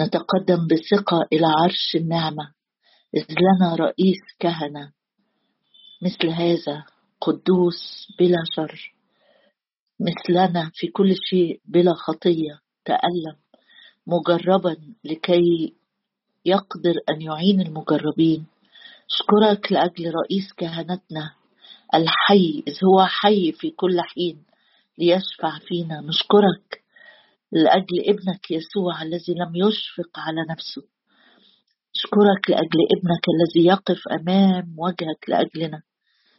نتقدم 0.00 0.66
بثقة 0.66 1.28
إلى 1.32 1.46
عرش 1.46 1.96
النعمة. 1.96 2.52
إذ 3.16 3.24
لنا 3.30 3.74
رئيس 3.74 4.20
كهنة. 4.38 4.92
مثل 6.02 6.28
هذا 6.28 6.84
قدوس 7.20 8.06
بلا 8.18 8.38
شر. 8.56 8.94
مثلنا 10.00 10.70
في 10.74 10.86
كل 10.86 11.14
شيء 11.30 11.60
بلا 11.64 11.94
خطية. 11.94 12.58
تألم. 12.84 13.36
مجربا 14.06 14.76
لكي 15.04 15.74
يقدر 16.44 16.94
أن 17.10 17.22
يعين 17.22 17.60
المجربين. 17.60 18.46
أشكرك 19.10 19.72
لأجل 19.72 20.12
رئيس 20.14 20.52
كهنتنا. 20.56 21.34
الحي 21.94 22.62
إذ 22.68 22.74
هو 22.84 23.06
حي 23.06 23.52
في 23.52 23.70
كل 23.70 24.00
حين 24.00 24.42
ليشفع 24.98 25.58
فينا. 25.58 26.00
نشكرك. 26.00 26.81
لأجل 27.52 28.00
ابنك 28.06 28.50
يسوع 28.50 29.02
الذي 29.02 29.34
لم 29.34 29.56
يشفق 29.56 30.18
على 30.18 30.40
نفسه. 30.50 30.82
أشكرك 31.96 32.50
لأجل 32.50 32.78
ابنك 32.96 33.24
الذي 33.34 33.66
يقف 33.66 34.08
أمام 34.08 34.74
وجهك 34.78 35.28
لأجلنا. 35.28 35.82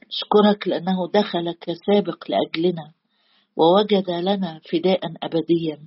أشكرك 0.10 0.68
لأنه 0.68 1.12
دخل 1.14 1.52
كسابق 1.52 2.32
لأجلنا 2.32 2.94
ووجد 3.58 4.10
لنا 4.10 4.62
فداء 4.72 5.02
أبديا. 5.23 5.86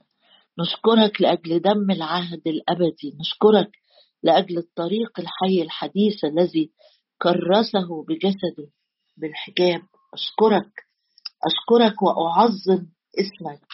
نشكرك 0.59 1.21
لأجل 1.21 1.61
دم 1.61 1.91
العهد 1.91 2.43
الأبدي. 2.47 3.17
نشكرك 3.21 3.71
لأجل 4.23 4.59
الطريق 4.59 5.21
الحي 5.21 5.63
الحديث 5.63 6.25
الذي 6.25 6.71
كرسه 7.23 8.05
بجسده 8.09 8.69
بالحجاب. 9.17 9.83
أشكرك. 10.15 10.73
أشكرك 11.47 12.03
وأعظم 12.03 12.87
اسمك. 13.19 13.66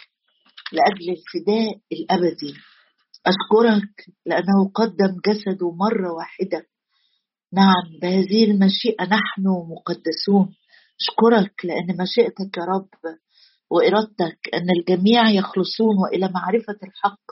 لأجل 0.73 1.09
الفداء 1.09 1.79
الأبدي. 1.91 2.53
أشكرك 3.25 4.15
لأنه 4.25 4.71
قدم 4.75 5.19
جسده 5.27 5.71
مرة 5.71 6.13
واحدة. 6.13 6.67
نعم 7.53 7.99
بهذه 8.01 8.51
المشيئة 8.51 9.03
نحن 9.03 9.43
مقدسون. 9.47 10.55
أشكرك 11.01 11.65
لأن 11.65 11.97
مشيئتك 12.01 12.57
يا 12.57 12.63
رب 12.63 12.89
وإرادتك 13.71 14.39
أن 14.53 14.67
الجميع 14.79 15.29
يخلصون 15.29 15.95
وإلى 16.03 16.29
معرفة 16.33 16.79
الحق 16.83 17.23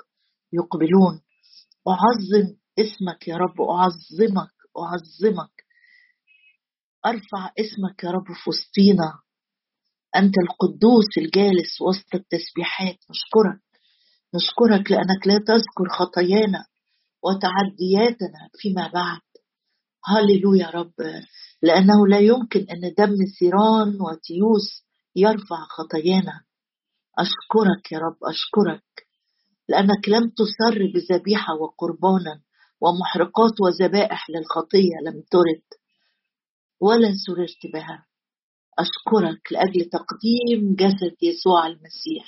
يقبلون. 0.53 1.21
أعظم 1.87 2.55
اسمك 2.79 3.27
يا 3.27 3.37
رب 3.37 3.61
أعظمك 3.61 4.53
أعظمك. 4.77 5.51
أرفع 7.05 7.51
اسمك 7.59 8.03
يا 8.03 8.11
رب 8.11 8.25
في 8.25 8.49
وسطينا. 8.49 9.13
أنت 10.15 10.33
القدوس 10.37 11.17
الجالس 11.17 11.81
وسط 11.81 12.15
التسبيحات. 12.15 12.97
نشكرك. 13.09 13.61
نشكرك 14.35 14.91
لأنك 14.91 15.27
لا 15.27 15.37
تذكر 15.37 15.89
خطايانا 15.89 16.65
وتعدياتنا 17.23 18.49
فيما 18.57 18.87
بعد. 18.87 19.21
هللويا 20.05 20.69
رب. 20.69 20.93
لأنه 21.61 22.07
لا 22.07 22.19
يمكن 22.19 22.59
أن 22.59 22.93
دم 22.97 23.15
ثيران 23.39 24.01
وتيوس 24.01 24.85
يرفع 25.15 25.57
خطايانا. 25.69 26.41
أشكرك 27.19 27.91
يا 27.91 27.97
رب 27.97 28.17
أشكرك. 28.23 29.07
لأنك 29.69 30.09
لم 30.09 30.29
تسر 30.29 30.91
بذبيحة 30.93 31.53
وقربانا 31.53 32.41
ومحرقات 32.81 33.53
وذبائح 33.61 34.29
للخطية 34.29 34.95
لم 35.05 35.23
ترد 35.31 35.67
ولا 36.81 37.13
سررت 37.25 37.73
بها. 37.73 38.10
أشكرك 38.79 39.51
لأجل 39.51 39.89
تقديم 39.89 40.75
جسد 40.75 41.15
يسوع 41.21 41.67
المسيح 41.67 42.25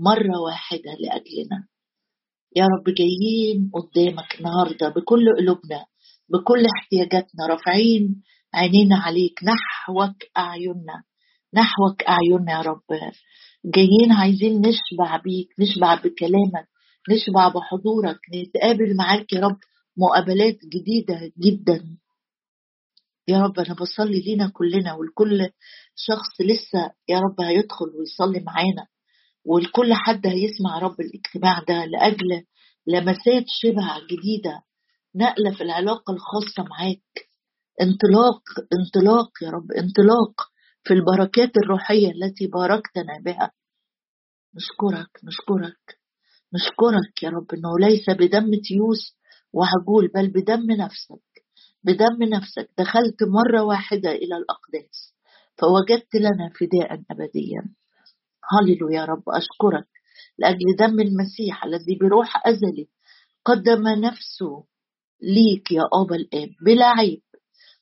مرة 0.00 0.40
واحدة 0.46 0.92
لأجلنا. 1.00 1.68
يا 2.56 2.64
رب 2.64 2.94
جايين 2.94 3.70
قدامك 3.74 4.34
النهاردة 4.38 4.88
بكل 4.88 5.36
قلوبنا 5.38 5.84
بكل 6.28 6.62
احتياجاتنا 6.76 7.46
رافعين 7.46 8.22
عينينا 8.54 8.96
عليك 8.96 9.40
نحوك 9.44 10.16
أعيننا 10.36 11.02
نحوك 11.54 12.02
أعيننا 12.02 12.52
يا 12.52 12.60
رب. 12.60 12.82
جايين 13.64 14.12
عايزين 14.12 14.60
نشبع 14.60 15.16
بيك 15.16 15.48
نشبع 15.60 15.94
بكلامك 15.94 16.68
نشبع 17.10 17.48
بحضورك 17.48 18.18
نتقابل 18.34 18.96
معاك 18.96 19.32
يا 19.32 19.40
رب 19.40 19.58
مقابلات 19.96 20.58
جديدة 20.74 21.32
جدا. 21.38 21.96
يا 23.28 23.38
رب 23.42 23.58
أنا 23.58 23.74
بصلي 23.74 24.20
لينا 24.20 24.50
كلنا 24.54 24.94
ولكل 24.94 25.50
شخص 25.96 26.40
لسه 26.40 26.92
يا 27.08 27.18
رب 27.18 27.40
هيدخل 27.40 27.86
ويصلي 27.98 28.40
معانا 28.40 28.86
ولكل 29.44 29.94
حد 29.94 30.26
هيسمع 30.26 30.78
رب 30.78 30.96
الاجتماع 31.00 31.58
ده 31.68 31.84
لأجل 31.84 32.44
لمسات 32.86 33.44
شبع 33.62 33.98
جديدة 34.10 34.62
نقلة 35.16 35.54
في 35.56 35.60
العلاقة 35.62 36.12
الخاصة 36.12 36.62
معاك. 36.70 37.28
انطلاق 37.82 38.42
انطلاق 38.78 39.30
يا 39.42 39.50
رب 39.50 39.72
انطلاق 39.72 40.34
في 40.84 40.94
البركات 40.94 41.52
الروحية 41.64 42.10
التي 42.10 42.46
باركتنا 42.46 43.18
بها. 43.24 43.50
نشكرك 44.56 45.10
نشكرك 45.24 45.98
نشكرك 46.54 47.22
يا 47.22 47.28
رب 47.30 47.46
إنه 47.54 47.88
ليس 47.88 48.10
بدم 48.10 48.50
تيوس 48.68 49.16
وعجول 49.52 50.08
بل 50.14 50.28
بدم 50.30 50.70
نفسك. 50.70 51.27
بدم 51.84 52.22
نفسك 52.22 52.70
دخلت 52.78 53.22
مرة 53.22 53.62
واحدة 53.62 54.10
إلى 54.10 54.36
الأقداس 54.36 55.14
فوجدت 55.58 56.14
لنا 56.14 56.50
فداء 56.60 57.02
أبديا. 57.10 57.74
هللو 58.52 58.88
يا 58.88 59.04
رب 59.04 59.22
أشكرك 59.28 59.88
لأجل 60.38 60.76
دم 60.78 61.00
المسيح 61.00 61.64
الذي 61.64 61.98
بروح 62.00 62.46
أزلي 62.46 62.88
قدم 63.44 63.88
نفسه 63.88 64.64
ليك 65.22 65.72
يا 65.72 65.82
أبا 66.02 66.16
الآب 66.16 66.48
بلا 66.64 66.86
عيب 66.86 67.22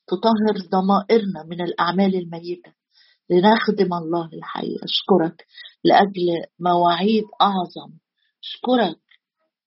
تطهر 0.07 0.69
ضمائرنا 0.71 1.43
من 1.43 1.61
الأعمال 1.61 2.15
الميتة. 2.15 2.73
لنخدم 3.29 3.93
الله 3.93 4.29
الحي 4.33 4.75
أشكرك 4.83 5.45
لأجل 5.83 6.45
مواعيد 6.59 7.23
أعظم. 7.41 7.93
أشكرك 8.43 8.99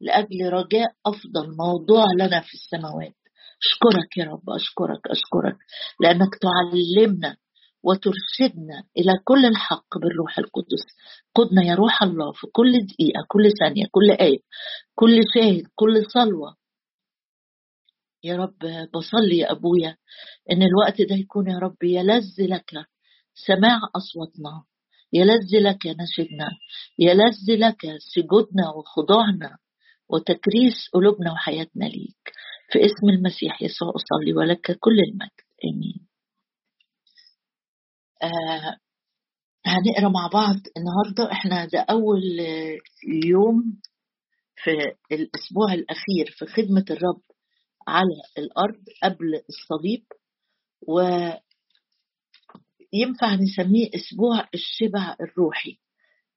لأجل 0.00 0.52
رجاء 0.52 0.92
أفضل 1.06 1.56
موضوع 1.56 2.04
لنا 2.18 2.40
في 2.40 2.54
السماوات. 2.54 3.19
أشكرك 3.62 4.16
يا 4.16 4.24
رب 4.24 4.50
أشكرك 4.50 5.00
أشكرك 5.06 5.56
لأنك 6.00 6.30
تعلمنا 6.40 7.36
وترشدنا 7.82 8.84
إلى 8.98 9.18
كل 9.24 9.46
الحق 9.46 9.98
بالروح 9.98 10.38
القدس. 10.38 10.84
قدنا 11.34 11.62
يا 11.64 11.74
روح 11.74 12.02
الله 12.02 12.32
في 12.32 12.46
كل 12.52 12.72
دقيقة 12.72 13.24
كل 13.28 13.52
ثانية 13.60 13.84
كل 13.90 14.10
آية 14.10 14.38
كل 14.94 15.20
شاهد 15.34 15.62
كل 15.74 16.04
صلوة. 16.14 16.56
يا 18.24 18.36
رب 18.36 18.58
بصلي 18.94 19.38
يا 19.38 19.52
أبويا 19.52 19.96
إن 20.52 20.62
الوقت 20.62 21.02
ده 21.02 21.14
يكون 21.16 21.50
يا 21.50 21.58
رب 21.58 21.76
يلذ 21.82 22.34
لك 22.40 22.70
سماع 23.34 23.80
أصواتنا 23.96 24.64
يلذ 25.12 25.56
لك 25.60 25.86
نشدنا 25.86 26.48
يلذ 26.98 27.46
لك 27.48 27.80
سجودنا 28.14 28.70
وخضوعنا 28.70 29.58
وتكريس 30.08 30.88
قلوبنا 30.92 31.32
وحياتنا 31.32 31.84
ليك. 31.84 32.32
في 32.72 32.78
اسم 32.84 33.08
المسيح 33.08 33.62
يسوع 33.62 33.88
أصلي 33.96 34.32
ولك 34.34 34.78
كل 34.80 34.98
المجد. 35.08 35.30
آمين. 35.64 36.06
آه 38.22 38.76
هنقرأ 39.66 40.08
مع 40.08 40.26
بعض 40.32 40.56
النهارده. 40.76 41.32
إحنا 41.32 41.64
ده 41.64 41.80
أول 41.80 42.22
يوم 43.24 43.80
في 44.64 44.70
الأسبوع 45.12 45.72
الأخير 45.74 46.30
في 46.38 46.46
خدمة 46.46 46.84
الرب 46.90 47.20
على 47.88 48.14
الأرض 48.38 48.84
قبل 49.02 49.34
الصليب. 49.48 50.04
وينفع 50.88 51.40
نسميه 53.34 53.90
أسبوع 53.94 54.48
الشبع 54.54 55.16
الروحي. 55.20 55.78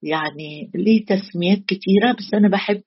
يعني 0.01 0.71
ليه 0.75 1.05
تسميات 1.05 1.59
كتيرة 1.59 2.11
بس 2.17 2.33
أنا 2.33 2.49
بحب 2.49 2.83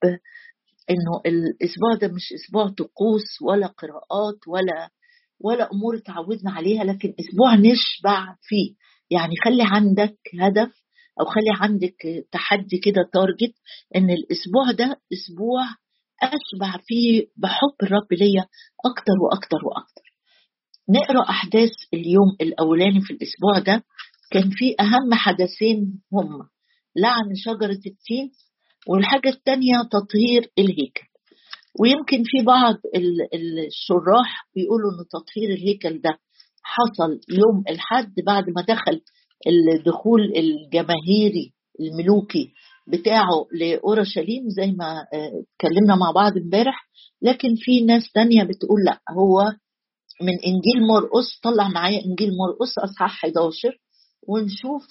إنه 0.90 1.20
الأسبوع 1.26 1.94
ده 2.00 2.08
مش 2.08 2.32
أسبوع 2.32 2.68
طقوس 2.68 3.42
ولا 3.42 3.66
قراءات 3.66 4.48
ولا 4.48 4.90
ولا 5.40 5.68
أمور 5.72 5.98
تعودنا 5.98 6.50
عليها 6.52 6.84
لكن 6.84 7.14
أسبوع 7.20 7.54
نشبع 7.54 8.36
فيه. 8.42 8.74
يعني 9.10 9.34
خلي 9.44 9.62
عندك 9.66 10.18
هدف 10.40 10.72
أو 11.20 11.24
خلي 11.24 11.50
عندك 11.60 11.96
تحدي 12.32 12.78
كده 12.78 13.02
تارجت 13.12 13.54
إن 13.96 14.10
الأسبوع 14.10 14.70
ده 14.78 15.00
أسبوع 15.12 15.62
أشبع 16.22 16.82
فيه 16.86 17.26
بحب 17.36 17.76
الرب 17.82 18.12
ليا 18.12 18.46
أكتر 18.84 19.12
وأكتر 19.22 19.56
وأكتر. 19.66 20.02
نقرأ 20.88 21.30
أحداث 21.30 21.70
اليوم 21.94 22.36
الأولاني 22.40 23.00
في 23.00 23.10
الأسبوع 23.12 23.58
ده. 23.58 23.84
كان 24.30 24.50
في 24.50 24.74
أهم 24.80 25.14
حدثين 25.14 26.02
هم 26.12 26.48
لعن 26.96 27.34
شجرة 27.34 27.80
التين 27.86 28.30
والحاجة 28.88 29.28
الثانية 29.28 29.76
تطهير 29.92 30.50
الهيكل. 30.58 31.06
ويمكن 31.80 32.22
في 32.24 32.44
بعض 32.46 32.74
الشراح 33.34 34.48
بيقولوا 34.54 34.90
إن 34.90 35.04
تطهير 35.12 35.50
الهيكل 35.50 36.00
ده 36.00 36.18
حصل 36.62 37.20
يوم 37.28 37.64
الحد 37.70 38.14
بعد 38.26 38.44
ما 38.50 38.62
دخل 38.68 39.00
الدخول 39.46 40.20
الجماهيري 40.36 41.52
الملوكي 41.80 42.52
بتاعه 42.88 43.46
لأورشليم 43.52 44.48
زي 44.48 44.66
ما 44.72 45.04
اتكلمنا 45.14 45.96
مع 45.96 46.10
بعض 46.10 46.36
امبارح. 46.36 46.86
لكن 47.22 47.48
في 47.58 47.80
ناس 47.84 48.02
تانية 48.14 48.42
بتقول 48.42 48.80
لأ 48.86 49.00
هو 49.18 49.42
من 50.22 50.32
إنجيل 50.46 50.86
مرقس 50.88 51.40
طلع 51.42 51.68
معايا 51.68 52.04
إنجيل 52.04 52.28
مرقس 52.28 52.78
أصحاح 52.78 53.24
11 53.24 53.78
ونشوف 54.28 54.82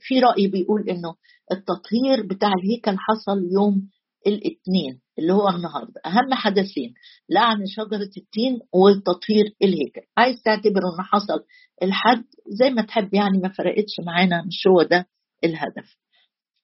في 0.00 0.20
رأي 0.20 0.46
بيقول 0.46 0.88
إنه 0.88 1.14
التطهير 1.52 2.26
بتاع 2.26 2.48
الهيكل 2.48 2.96
حصل 2.98 3.38
يوم 3.52 3.88
الاثنين 4.26 5.00
اللي 5.18 5.32
هو 5.32 5.48
النهارده. 5.48 6.00
أهم 6.06 6.34
حدثين 6.34 6.94
لعن 7.30 7.66
شجرة 7.66 8.10
التين 8.16 8.58
وتطهير 8.74 9.44
الهيكل 9.62 10.00
عايز 10.16 10.42
تعتبر 10.42 10.80
إنه 10.94 11.02
حصل 11.04 11.44
الحد 11.82 12.24
زي 12.48 12.70
ما 12.70 12.82
تحب 12.82 13.14
يعني 13.14 13.38
ما 13.38 13.48
فرقتش 13.48 14.00
معانا 14.06 14.42
مش 14.46 14.66
هو 14.66 14.82
ده 14.82 15.06
الهدف. 15.44 15.96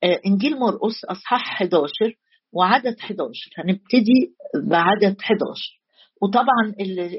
آه 0.03 0.21
إنجيل 0.27 0.59
مرقس 0.59 1.05
أصحاح 1.05 1.53
11 1.53 1.89
وعدد 2.53 2.97
11 3.01 3.31
هنبتدي 3.59 4.35
بعدد 4.69 5.17
11 5.21 5.80
وطبعا 6.23 6.75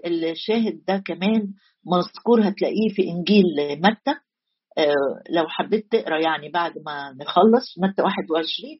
الشاهد 0.05 0.83
ده 0.87 0.97
كمان 1.05 1.53
مذكور 1.85 2.41
هتلاقيه 2.49 2.89
في 2.95 3.01
إنجيل 3.09 3.45
متى. 3.77 4.11
آه 4.77 4.93
لو 5.29 5.47
حبيت 5.47 5.91
تقرأ 5.91 6.19
يعني 6.19 6.49
بعد 6.49 6.71
ما 6.85 7.15
نخلص 7.21 7.75
متى 7.77 8.01
21 8.01 8.79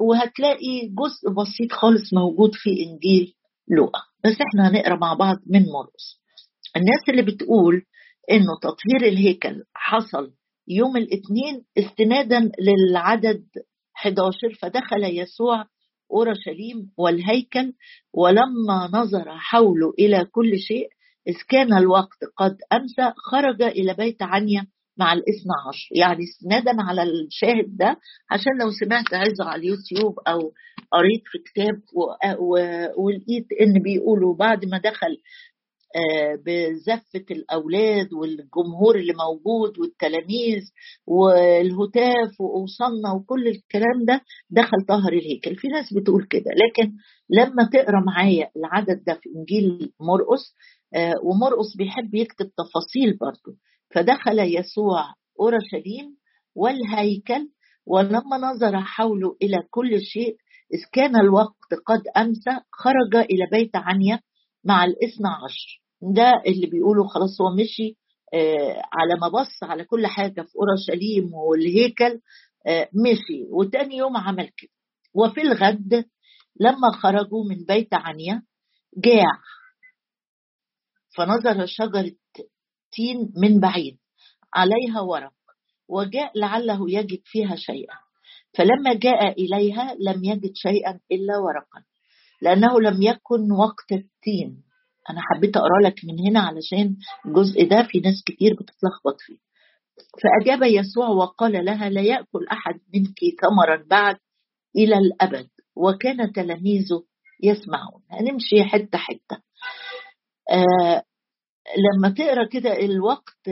وهتلاقي 0.00 0.80
جزء 0.88 1.30
بسيط 1.42 1.72
خالص 1.72 2.14
موجود 2.14 2.50
في 2.54 2.70
إنجيل 2.70 3.34
لوقا. 3.68 4.00
بس 4.24 4.32
إحنا 4.48 4.68
هنقرأ 4.68 4.96
مع 4.96 5.14
بعض 5.14 5.36
من 5.46 5.60
مرقس. 5.60 6.20
الناس 6.76 7.08
اللي 7.08 7.22
بتقول 7.22 7.82
إنه 8.30 8.58
تطهير 8.62 9.12
الهيكل 9.12 9.62
حصل 9.74 10.30
يوم 10.68 10.96
الاثنين 10.96 11.64
استنادا 11.78 12.50
للعدد 12.60 13.44
11 13.96 14.32
فدخل 14.60 15.04
يسوع 15.04 15.64
أورشليم 16.12 16.90
والهيكل 16.98 17.72
ولما 18.14 18.90
نظر 18.92 19.24
حوله 19.38 19.92
إلى 19.98 20.24
كل 20.24 20.58
شيء 20.58 20.88
إذ 21.28 21.34
كان 21.48 21.74
الوقت 21.78 22.18
قد 22.36 22.56
أمسى 22.72 23.12
خرج 23.16 23.62
إلى 23.62 23.94
بيت 23.94 24.22
عنيا 24.22 24.66
مع 24.98 25.12
الاثنى 25.12 25.52
عشر. 25.68 25.88
يعني 25.92 26.24
استنادا 26.24 26.82
على 26.82 27.02
الشاهد 27.02 27.76
ده 27.76 27.96
عشان 28.30 28.52
لو 28.60 28.70
سمعت 28.70 29.14
عظة 29.14 29.44
على 29.44 29.60
اليوتيوب 29.62 30.18
أو 30.28 30.52
قريت 30.92 31.22
في 31.24 31.38
كتاب 31.38 31.80
ولقيت 32.98 33.46
إن 33.60 33.82
بيقولوا 33.82 34.34
بعد 34.34 34.64
ما 34.64 34.78
دخل 34.78 35.16
بزفة 36.46 37.24
الأولاد 37.30 38.12
والجمهور 38.12 38.96
اللي 38.96 39.12
موجود 39.14 39.78
والتلاميذ 39.78 40.62
والهتاف 41.06 42.40
وأوصلنا 42.40 43.12
وكل 43.12 43.48
الكلام 43.48 44.04
ده 44.04 44.20
دخل 44.50 44.86
طهر 44.88 45.12
الهيكل. 45.12 45.56
في 45.56 45.68
ناس 45.68 45.92
بتقول 45.94 46.26
كده 46.30 46.50
لكن 46.66 46.92
لما 47.30 47.68
تقرأ 47.72 48.00
معايا 48.06 48.50
العدد 48.56 49.04
ده 49.06 49.14
في 49.14 49.28
إنجيل 49.36 49.92
مرقس 50.00 50.54
ومرقس 51.24 51.76
بيحب 51.78 52.14
يكتب 52.14 52.46
تفاصيل 52.58 53.16
برضه 53.20 53.58
فدخل 53.94 54.38
يسوع 54.38 55.04
أورشليم 55.40 56.16
والهيكل 56.54 57.48
ولما 57.86 58.36
نظر 58.42 58.80
حوله 58.80 59.36
إلى 59.42 59.62
كل 59.70 60.00
شيء 60.00 60.36
إذ 60.74 60.78
كان 60.92 61.16
الوقت 61.20 61.74
قد 61.86 62.00
أمسى 62.16 62.50
خرج 62.72 63.16
إلى 63.16 63.46
بيت 63.52 63.76
عنيا 63.76 64.20
مع 64.64 64.84
الإثنى 64.84 65.28
عشر. 65.44 65.81
ده 66.02 66.42
اللي 66.46 66.66
بيقولوا 66.66 67.08
خلاص 67.08 67.40
هو 67.40 67.54
مشي 67.54 67.96
آه 68.34 68.82
على 68.92 69.14
ما 69.20 69.28
بص 69.28 69.62
على 69.62 69.84
كل 69.84 70.06
حاجة 70.06 70.42
في 70.42 70.52
أورشليم 70.56 71.34
والهيكل 71.34 72.20
آه 72.66 72.88
مشي. 72.92 73.44
وتاني 73.50 73.96
يوم 73.96 74.16
عمل 74.16 74.48
كده. 74.56 74.70
وفي 75.14 75.40
الغد 75.40 76.04
لما 76.60 76.92
خرجوا 77.02 77.44
من 77.48 77.64
بيت 77.64 77.94
عنيا 77.94 78.42
جاع. 78.96 79.32
فنظر 81.16 81.66
شجرة 81.66 82.12
تين 82.92 83.32
من 83.36 83.60
بعيد 83.60 83.98
عليها 84.54 85.00
ورق 85.00 85.32
وجاء 85.88 86.38
لعله 86.38 86.90
يجد 86.90 87.20
فيها 87.24 87.56
شيئا. 87.56 87.94
فلما 88.54 88.94
جاء 88.94 89.32
إليها 89.42 89.94
لم 90.00 90.24
يجد 90.24 90.52
شيئا 90.54 91.00
إلا 91.12 91.38
ورقا 91.38 91.84
لأنه 92.42 92.80
لم 92.80 93.02
يكن 93.02 93.52
وقت 93.52 93.92
التين. 93.92 94.62
أنا 95.10 95.20
حبيت 95.20 95.56
أقرأ 95.56 95.80
لك 95.84 95.94
من 96.04 96.20
هنا 96.28 96.40
علشان 96.40 96.96
الجزء 97.26 97.68
ده 97.68 97.82
في 97.90 98.00
ناس 98.00 98.22
كتير 98.26 98.52
بتتلخبط 98.54 99.16
فيه. 99.20 99.36
فأجاب 100.22 100.62
يسوع 100.62 101.08
وقال 101.08 101.64
لها 101.64 101.88
لا 101.90 102.00
يأكل 102.00 102.46
أحد 102.52 102.80
منك 102.94 103.18
ثمرا 103.42 103.84
بعد 103.90 104.16
إلى 104.76 104.98
الأبد 104.98 105.48
وكان 105.76 106.32
تلاميذه 106.32 107.04
يسمعون. 107.42 108.02
هنمشي 108.10 108.64
حتة 108.64 108.98
حتة. 108.98 109.42
آه 110.50 111.02
لما 111.76 112.08
تقرأ 112.08 112.46
كده 112.48 112.76
الوقت 112.78 113.48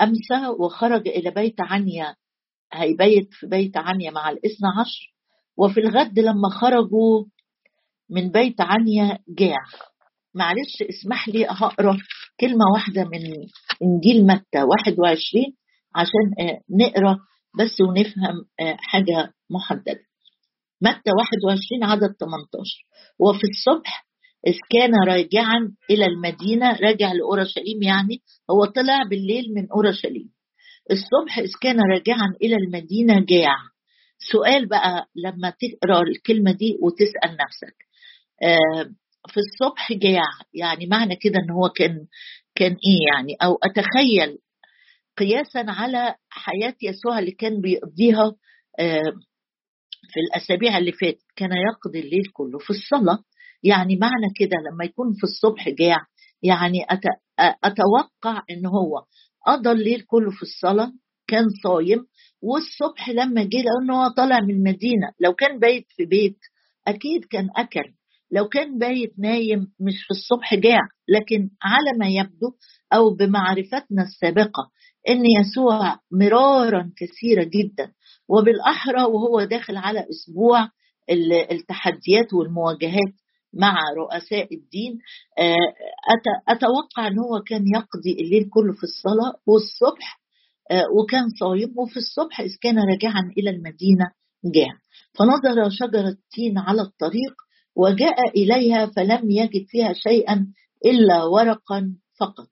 أمسى 0.00 0.48
وخرج 0.58 1.08
إلى 1.08 1.30
بيت 1.30 1.60
عنيا. 1.60 2.16
هيبيت 2.72 3.28
في 3.32 3.46
بيت 3.46 3.76
عنيا 3.76 4.10
مع 4.10 4.30
الاثنى 4.30 4.68
عشر. 4.80 5.14
وفي 5.56 5.80
الغد 5.80 6.18
لما 6.18 6.48
خرجوا 6.60 7.24
من 8.10 8.30
بيت 8.30 8.60
عنيا 8.60 9.18
جاع. 9.28 9.64
معلش 10.38 10.82
اسمح 10.90 11.28
لي 11.28 11.46
هقرا 11.46 11.98
كلمة 12.40 12.64
واحدة 12.74 13.04
من 13.04 13.20
إنجيل 13.82 14.26
متى 14.26 14.62
21 14.62 15.44
عشان 15.94 16.58
نقرأ 16.80 17.18
بس 17.58 17.80
ونفهم 17.80 18.34
حاجة 18.78 19.32
محددة. 19.50 20.00
متى 20.82 21.10
21 21.18 21.84
عدد 21.84 22.14
18 22.20 22.86
وفي 23.18 23.44
الصبح 23.50 24.06
إذ 24.46 24.54
كان 24.70 24.92
راجعا 25.08 25.72
إلى 25.90 26.06
المدينة 26.06 26.70
راجع 26.80 27.12
لأورشليم 27.12 27.82
يعني 27.82 28.18
هو 28.50 28.64
طلع 28.64 29.02
بالليل 29.10 29.44
من 29.54 29.68
أورشليم. 29.70 30.30
الصبح 30.90 31.38
إذ 31.38 31.50
كان 31.60 31.76
راجعا 31.92 32.26
إلى 32.42 32.56
المدينة 32.56 33.24
جاع. 33.28 33.56
سؤال 34.32 34.68
بقى 34.68 35.06
لما 35.16 35.50
تقرأ 35.50 36.02
الكلمة 36.02 36.52
دي 36.52 36.78
وتسأل 36.82 37.36
نفسك 37.46 37.76
آه 38.42 38.90
في 39.28 39.36
الصبح 39.40 39.92
جاع 39.92 40.24
يعني 40.54 40.86
معنى 40.86 41.16
كده 41.16 41.34
إن 41.44 41.50
هو 41.50 41.68
كان 41.68 42.06
كان 42.54 42.70
إيه 42.72 43.14
يعني؟ 43.14 43.34
أو 43.42 43.58
أتخيل 43.62 44.38
قياسا 45.18 45.64
على 45.68 46.14
حياة 46.30 46.74
يسوع 46.82 47.18
اللي 47.18 47.30
كان 47.30 47.60
بيقضيها 47.60 48.32
آه 48.78 49.12
في 50.12 50.20
الأسابيع 50.20 50.78
اللي 50.78 50.92
فاتت. 50.92 51.22
كان 51.36 51.50
يقضي 51.52 52.00
الليل 52.00 52.22
كله 52.32 52.58
في 52.58 52.70
الصلاة. 52.70 53.18
يعني 53.62 53.96
معنى 53.96 54.26
كده 54.36 54.56
لما 54.72 54.84
يكون 54.84 55.06
في 55.14 55.24
الصبح 55.24 55.68
جاع 55.68 55.98
يعني 56.42 56.86
أتوقع 57.64 58.42
إن 58.50 58.66
هو 58.66 59.04
قضى 59.46 59.70
الليل 59.70 60.00
كله 60.00 60.30
في 60.30 60.42
الصلاة 60.42 60.92
كان 61.26 61.44
صايم 61.62 62.06
والصبح 62.42 63.08
لما 63.10 63.42
جه 63.42 63.56
لأنه 63.62 64.04
هو 64.04 64.08
طالع 64.16 64.40
من 64.40 64.50
المدينة. 64.54 65.12
لو 65.20 65.32
كان 65.34 65.58
بايت 65.58 65.86
في 65.96 66.04
بيت 66.04 66.38
أكيد 66.88 67.24
كان 67.30 67.48
أكل. 67.56 67.92
لو 68.30 68.48
كان 68.48 68.78
بايت 68.78 69.18
نايم 69.18 69.60
مش 69.80 69.94
في 70.04 70.10
الصبح 70.10 70.54
جاع 70.54 70.80
لكن 71.08 71.50
على 71.62 71.98
ما 71.98 72.08
يبدو 72.08 72.50
أو 72.92 73.10
بمعرفتنا 73.14 74.02
السابقة 74.02 74.70
إن 75.08 75.22
يسوع 75.40 75.98
مرارا 76.12 76.92
كثيرة 76.96 77.44
جدا 77.44 77.92
وبالأحرى 78.28 79.02
وهو 79.02 79.42
داخل 79.44 79.76
على 79.76 80.06
أسبوع 80.10 80.68
التحديات 81.50 82.32
والمواجهات 82.34 83.12
مع 83.54 83.74
رؤساء 83.96 84.54
الدين 84.54 84.98
أتوقع 86.48 87.06
أن 87.06 87.18
هو 87.18 87.40
كان 87.46 87.64
يقضي 87.74 88.12
الليل 88.12 88.48
كله 88.50 88.72
في 88.72 88.82
الصلاة 88.82 89.34
والصبح 89.46 90.20
وكان 90.98 91.28
صايم 91.40 91.74
وفي 91.78 91.96
الصبح 91.96 92.40
إذ 92.40 92.50
كان 92.60 92.78
راجعا 92.78 93.32
إلى 93.38 93.50
المدينة 93.50 94.04
جاع. 94.54 94.72
فنظر 95.18 95.70
شجرة 95.70 96.16
تين 96.30 96.58
على 96.58 96.82
الطريق 96.82 97.34
وجاء 97.76 98.28
إليها 98.36 98.86
فلم 98.86 99.30
يجد 99.30 99.66
فيها 99.68 99.92
شيئا 99.92 100.46
إلا 100.86 101.24
ورقا 101.24 101.94
فقط. 102.20 102.48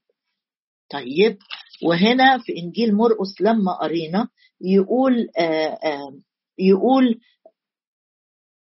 طيب 0.91 1.39
وهنا 1.85 2.39
في 2.39 2.53
إنجيل 2.59 2.95
مرقس 2.95 3.41
لما 3.41 3.73
قرينا 3.73 4.29
يقول 4.61 5.29
آآ 5.39 5.79
آآ 5.85 6.21
يقول 6.59 7.21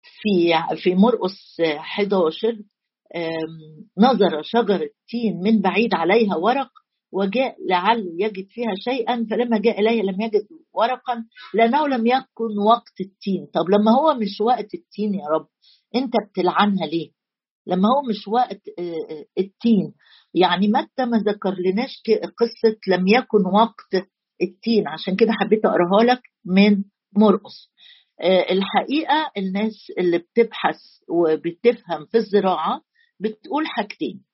في 0.03 0.53
في 0.83 0.95
مرقس 0.95 1.61
11 1.61 2.62
نظر 3.99 4.43
شجرة 4.43 4.88
تين 5.09 5.37
من 5.43 5.61
بعيد 5.61 5.95
عليها 5.95 6.37
ورق 6.37 6.71
وجاء 7.12 7.57
لعله 7.69 8.12
يجد 8.19 8.47
فيها 8.50 8.75
شيئا 8.75 9.26
فلما 9.31 9.59
جاء 9.59 9.81
إليها 9.81 10.03
لم 10.03 10.21
يجد 10.21 10.47
ورقا 10.75 11.25
لأنه 11.55 11.88
لم 11.88 12.07
يكن 12.07 12.59
وقت 12.67 13.00
التين. 13.00 13.47
طب 13.55 13.69
لما 13.71 13.93
هو 13.93 14.15
مش 14.15 14.41
وقت 14.41 14.75
التين 14.75 15.15
يا 15.15 15.26
رب 15.26 15.47
أنت 15.97 16.12
بتلعنها 16.31 16.87
ليه؟ 16.87 17.11
لما 17.67 17.88
هو 17.88 18.09
مش 18.09 18.29
وقت 18.29 18.61
التين. 19.38 19.95
يعني 20.35 20.69
متى 20.69 21.05
ما 21.05 21.19
ذكر 21.19 21.55
لناش 21.67 22.03
قصة 22.38 22.76
لم 22.88 23.07
يكن 23.09 23.47
وقت 23.55 24.09
التين؟ 24.43 24.88
عشان 24.88 25.17
كده 25.17 25.33
حبيت 25.33 25.65
أقراها 25.65 26.05
لك 26.05 26.21
من 26.45 26.85
مرقص 27.17 27.71
آه، 28.21 28.53
الحقيقة 28.53 29.31
الناس 29.37 29.93
اللي 29.99 30.19
بتبحث 30.19 30.76
وبتفهم 31.09 32.07
في 32.07 32.17
الزراعة 32.19 32.83
بتقول 33.21 33.67
حاجتين. 33.67 34.25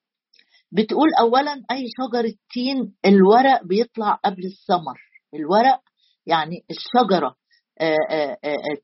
بتقول 0.71 1.09
اولا 1.19 1.63
أي 1.71 1.85
شجره 1.97 2.33
تين 2.53 2.95
الورق 3.05 3.63
بيطلع 3.63 4.13
قبل 4.25 4.45
الثمر 4.45 4.99
الورق 5.33 5.81
يعني 6.25 6.65
الشجرة 6.71 7.27
آه، 7.27 7.31
آه، 7.31 7.42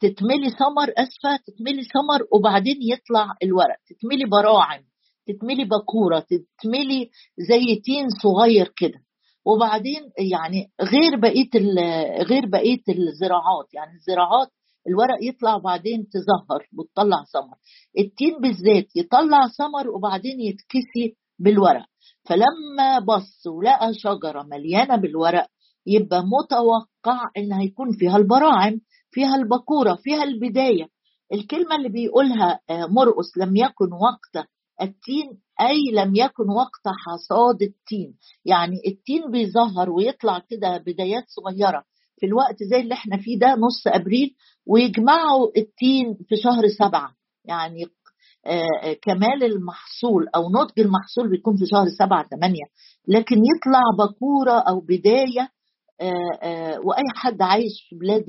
تتملي 0.02 0.50
ثمر 0.50 0.94
أسفة 0.98 1.40
تتملي 1.48 1.84
ثمر 1.84 2.28
وبعدين 2.34 2.78
يطلع 2.82 3.34
الورق. 3.44 3.78
تتملي 3.88 4.26
براعم 4.26 4.82
تتملي 5.28 5.66
بكوره 5.66 6.20
تتملي 6.20 7.10
زي 7.38 7.76
تين 7.86 8.10
صغير 8.24 8.74
كده. 8.78 9.00
وبعدين 9.46 10.02
يعني 10.20 10.72
غير 10.82 11.20
بقية 11.20 11.50
غير 12.24 12.46
بقية 12.46 12.84
الزراعات 12.90 13.74
يعني 13.74 13.92
الزراعات 13.94 14.48
الورق 14.88 15.18
يطلع 15.22 15.56
وبعدين 15.56 16.10
تزهر 16.10 16.68
وتطلع 16.78 17.24
ثمر. 17.34 17.58
التين 18.00 18.40
بالذات 18.42 18.96
يطلع 18.96 19.48
ثمر 19.58 19.90
وبعدين 19.90 20.40
يتكسي 20.42 21.16
بالورق. 21.40 21.86
فلما 22.26 23.00
بص 23.00 23.48
ولقى 23.48 23.94
شجرة 23.94 24.44
مليانة 24.44 24.96
بالورق 24.96 25.48
يبقى 25.86 26.24
متوقع 26.24 27.30
إن 27.38 27.54
هيكون 27.54 27.92
فيها 27.92 28.18
البراعم 28.18 28.80
فيها 29.12 29.36
البكورة 29.36 29.96
فيها 29.96 30.24
البداية. 30.24 30.88
الكلمة 31.34 31.76
اللي 31.76 31.90
بيقولها 31.90 32.60
آه، 32.70 32.86
مرقس 32.86 33.38
لم 33.38 33.56
يكن 33.56 33.94
وقت 33.94 34.48
التين 34.82 35.40
أي 35.62 35.92
لم 35.94 36.16
يكن 36.16 36.50
وقت 36.50 36.96
حصاد 37.06 37.62
التين. 37.62 38.14
يعني 38.46 38.76
التين 38.88 39.32
بيظهر 39.32 39.90
ويطلع 39.90 40.40
كده 40.50 40.78
بدايات 40.78 41.24
صغيرة. 41.28 41.84
في 42.20 42.26
الوقت 42.26 42.64
زي 42.64 42.80
اللي 42.80 42.94
إحنا 42.94 43.18
فيه 43.18 43.40
ده 43.40 43.48
نص 43.56 43.88
أبريل 43.88 44.36
ويجمعوا 44.68 45.48
التين 45.58 46.14
في 46.30 46.36
شهر 46.36 46.68
سبعة. 46.68 47.12
يعني 47.46 47.86
آه، 48.46 48.62
آه، 48.84 48.94
كمال 49.02 49.44
المحصول 49.44 50.28
أو 50.36 50.50
نضج 50.50 50.80
المحصول 50.80 51.30
بيكون 51.30 51.56
في 51.58 51.66
شهر 51.66 51.86
سبعة 52.00 52.28
ثمانية 52.28 52.64
لكن 53.08 53.36
يطلع 53.36 54.06
بكورة 54.06 54.60
أو 54.60 54.80
بداية 54.80 55.50
وأي 56.86 57.04
حد 57.16 57.42
عايش 57.42 57.88
في 57.90 57.96
بلاد 57.96 58.26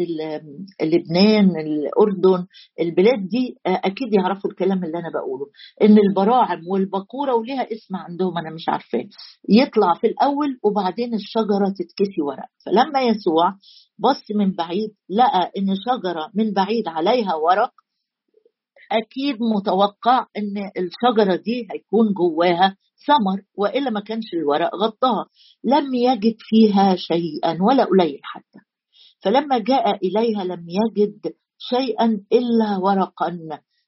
لبنان 0.83 1.51
الأردن 1.61 2.47
البلاد 2.81 3.29
دي 3.29 3.57
آه، 3.67 3.81
أكيد 3.85 4.15
يعرفوا 4.15 4.51
الكلام 4.51 4.85
اللي 4.85 4.99
أنا 4.99 5.11
بقوله 5.15 5.47
إن 5.83 5.99
البراعم 5.99 6.61
والبقوره 6.69 7.35
وليها 7.35 7.63
اسم 7.73 7.97
عندهم 7.97 8.39
أنا 8.39 8.51
مش 8.55 8.69
عارفاه. 8.69 9.05
يطلع 9.49 9.95
في 10.01 10.07
الأول 10.07 10.59
وبعدين 10.65 11.15
الشجرة 11.15 11.69
تتكسي 11.79 12.23
ورق. 12.27 12.47
فلما 12.67 13.01
يسوع 13.03 13.55
بص 13.99 14.23
من 14.37 14.53
بعيد 14.53 14.91
لقى 15.11 15.51
إن 15.59 15.67
شجره 15.87 16.31
من 16.35 16.53
بعيد 16.53 16.89
عليها 16.89 17.35
ورق 17.35 17.71
أكيد 18.93 19.37
متوقع 19.57 20.27
إن 20.37 20.71
الشجرة 20.79 21.37
دي 21.37 21.69
هيكون 21.73 22.13
جواها 22.13 22.77
ثمر 23.07 23.43
وإلا 23.55 23.91
ما 23.91 24.01
كانش 24.01 24.25
الورق 24.35 24.71
غطاها. 24.75 25.27
لم 25.65 25.95
يجد 25.95 26.37
فيها 26.39 26.97
شيئا 26.97 27.59
ولا 27.63 27.85
قليل 27.85 28.21
حتى. 28.23 28.59
فلما 29.25 29.59
جاء 29.59 29.97
إليها 30.07 30.45
لم 30.45 30.67
يجد 30.69 31.33
شيئا 31.59 32.21
إلا 32.33 32.77
ورقا 32.83 33.29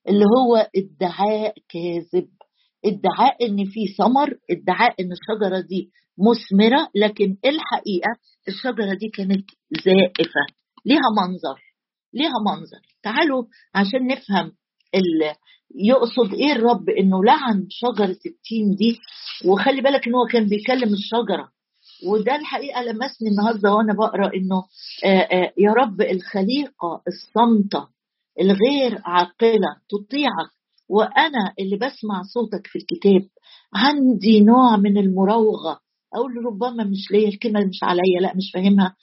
اللي 0.09 0.25
هو 0.39 0.71
ادعاء 0.77 1.55
كاذب. 1.69 2.29
ادعاء 2.85 3.47
إن 3.47 3.65
في 3.65 3.87
ثمر 3.99 4.39
ادعاء 4.51 4.95
إن 5.01 5.09
الشجرة 5.13 5.61
دي 5.61 5.91
مثمرة 6.19 6.89
لكن 6.95 7.37
الحقيقة 7.45 8.11
الشجرة 8.49 8.95
دي 8.95 9.09
كانت 9.09 9.51
زائفة. 9.85 10.47
ليها 10.87 11.09
منظر 11.17 11.61
ليها 12.15 12.39
منظر. 12.47 12.81
تعالوا 13.03 13.45
عشان 13.75 14.07
نفهم 14.07 14.53
يقصد 15.75 16.35
إيه 16.35 16.53
الرب؟ 16.53 16.89
انه 16.89 17.25
لعن 17.25 17.67
شجرة 17.71 18.17
التين 18.27 18.75
دي 18.79 18.99
وخلي 19.47 19.81
بالك 19.81 20.07
إن 20.07 20.15
هو 20.15 20.27
كان 20.33 20.49
بيكلم 20.49 20.93
الشجرة. 20.93 21.49
وده 22.09 22.37
الحقيقة 22.37 22.83
لمسني 22.83 23.29
النهارده 23.29 23.73
وأنا 23.75 23.93
بقرأ 23.95 24.31
إنه 24.37 24.63
يا 25.59 25.73
رب 25.73 26.01
الخليقة 26.01 27.03
الصامتة 27.09 27.89
الغير 28.41 29.01
عاقلة 29.05 29.69
تطيعك 29.91 30.51
وأنا 30.89 31.55
اللي 31.59 31.77
بسمع 31.77 32.23
صوتك 32.35 32.67
في 32.67 32.79
الكتاب. 32.79 33.29
عندي 33.75 34.41
نوع 34.41 34.77
من 34.77 34.99
المراوغة. 34.99 35.81
أقول 36.15 36.33
ربما 36.47 36.85
مش 36.85 37.11
ليا 37.11 37.29
الكلمة 37.29 37.61
مش 37.65 37.79
عليا 37.83 38.21
لا 38.21 38.33
مش 38.37 38.51
فاهمها. 38.55 38.97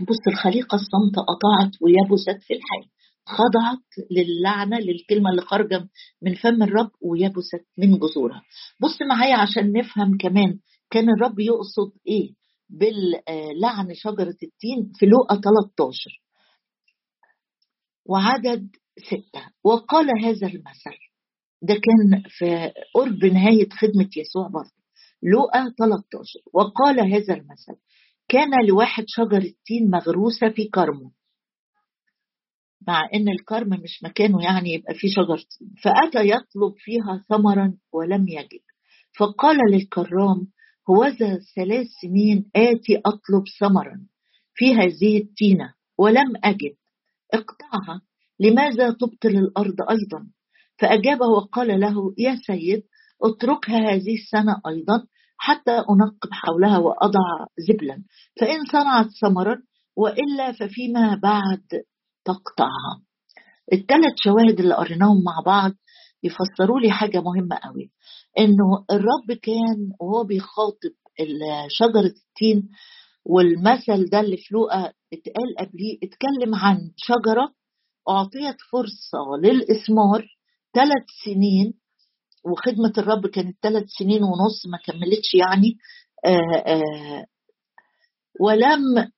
بص 0.00 0.18
الخليقة 0.28 0.74
الصامتة 0.74 1.22
اطاعت 1.22 1.70
ويبست 1.82 2.42
في 2.46 2.54
الحي 2.54 2.91
خضعت 3.26 4.08
للعنة 4.10 4.78
للكلمة 4.78 5.30
اللي 5.30 5.42
خارجة 5.42 5.88
من 6.22 6.34
فم 6.34 6.62
الرب 6.62 6.90
ويبست 7.00 7.66
من 7.78 7.98
جذورها. 7.98 8.42
بص 8.80 9.02
معايا 9.08 9.36
عشان 9.36 9.72
نفهم 9.72 10.16
كمان 10.16 10.58
كان 10.90 11.08
الرب 11.10 11.40
يقصد 11.40 11.92
إيه 12.08 12.34
باللعن 12.70 13.94
شجرة 13.94 14.36
التين 14.42 14.92
في 14.94 15.06
لوقا 15.06 15.40
13 15.40 16.22
وعدد 18.06 18.68
ستة. 19.06 19.46
وقال 19.64 20.06
هذا 20.24 20.46
المثل. 20.46 20.98
ده 21.62 21.74
كان 21.74 22.22
في 22.28 22.72
قرب 22.94 23.24
نهاية 23.24 23.68
خدمة 23.72 24.08
يسوع 24.16 24.48
برضه. 24.48 24.82
لوقا 25.22 25.74
13 25.78 26.40
وقال 26.54 27.00
هذا 27.00 27.34
المثل. 27.34 27.76
كان 28.28 28.66
لواحد 28.68 29.04
شجرة 29.06 29.52
تين 29.66 29.90
مغروسة 29.90 30.48
في 30.48 30.64
كرمه. 30.64 31.10
مع 32.88 33.08
إن 33.14 33.28
الكرم 33.28 33.68
مش 33.68 34.02
مكانه 34.02 34.42
يعني 34.44 34.74
يبقى 34.74 34.94
فيه 34.94 35.08
شجر 35.08 35.44
فأتى 35.82 36.28
يطلب 36.28 36.74
فيها 36.76 37.24
ثمرا 37.28 37.74
ولم 37.92 38.28
يجد. 38.28 38.60
فقال 39.18 39.56
للكرام 39.72 40.46
هوذا 40.90 41.38
ثلاث 41.56 41.86
سنين 42.02 42.50
آتي 42.56 42.96
أطلب 42.96 43.44
ثمرا 43.60 44.06
في 44.54 44.74
هذه 44.74 45.18
التينة 45.18 45.74
ولم 45.98 46.32
أجد. 46.44 46.74
اقطعها 47.34 48.00
لماذا 48.40 48.90
تبطل 48.90 49.28
الأرض 49.36 49.76
أيضا؟ 49.90 50.26
فأجاب 50.78 51.20
وقال 51.20 51.80
له 51.80 52.14
يا 52.18 52.36
سيد 52.46 52.82
اتركها 53.22 53.78
هذه 53.78 54.14
السنة 54.14 54.60
أيضا 54.66 55.06
حتى 55.38 55.70
أنقب 55.70 56.32
حولها 56.32 56.78
وأضع 56.78 57.46
زبلا. 57.68 58.02
فإن 58.40 58.64
صنعت 58.72 59.06
ثمرا 59.20 59.62
وإلا 59.96 60.52
ففيما 60.52 61.14
بعد 61.22 61.62
تقطعها 62.24 63.02
الثلاث 63.72 64.12
شواهد 64.24 64.60
اللي 64.60 64.74
قريناهم 64.74 65.24
مع 65.24 65.42
بعض 65.46 65.72
يفسروا 66.22 66.80
لي 66.80 66.90
حاجة 66.90 67.20
مهمة 67.20 67.56
قوي. 67.56 67.90
إنه 68.38 68.84
الرب 68.90 69.38
كان 69.42 69.92
وهو 70.00 70.24
بيخاطب 70.24 70.92
شجرة 71.68 72.00
التين 72.16 72.68
والمثل 73.24 74.10
ده 74.12 74.20
اللي 74.20 74.36
في 74.36 74.54
لوقا 74.54 74.92
اتقال 75.12 75.56
قبليه 75.58 75.98
اتكلم 76.02 76.54
عن 76.54 76.76
شجرة 76.96 77.52
أعطيت 78.08 78.56
فرصة 78.72 79.18
للإثمار 79.42 80.26
ثلاث 80.74 81.06
سنين 81.24 81.74
وخدمة 82.44 82.92
الرب 82.98 83.26
كانت 83.26 83.56
ثلاث 83.62 83.84
سنين 83.98 84.22
ونص 84.22 84.66
ما 84.66 84.78
كملتش 84.84 85.34
يعني. 85.34 85.76
آآ 86.26 86.62
آآ 86.66 87.26
ولم 88.40 89.10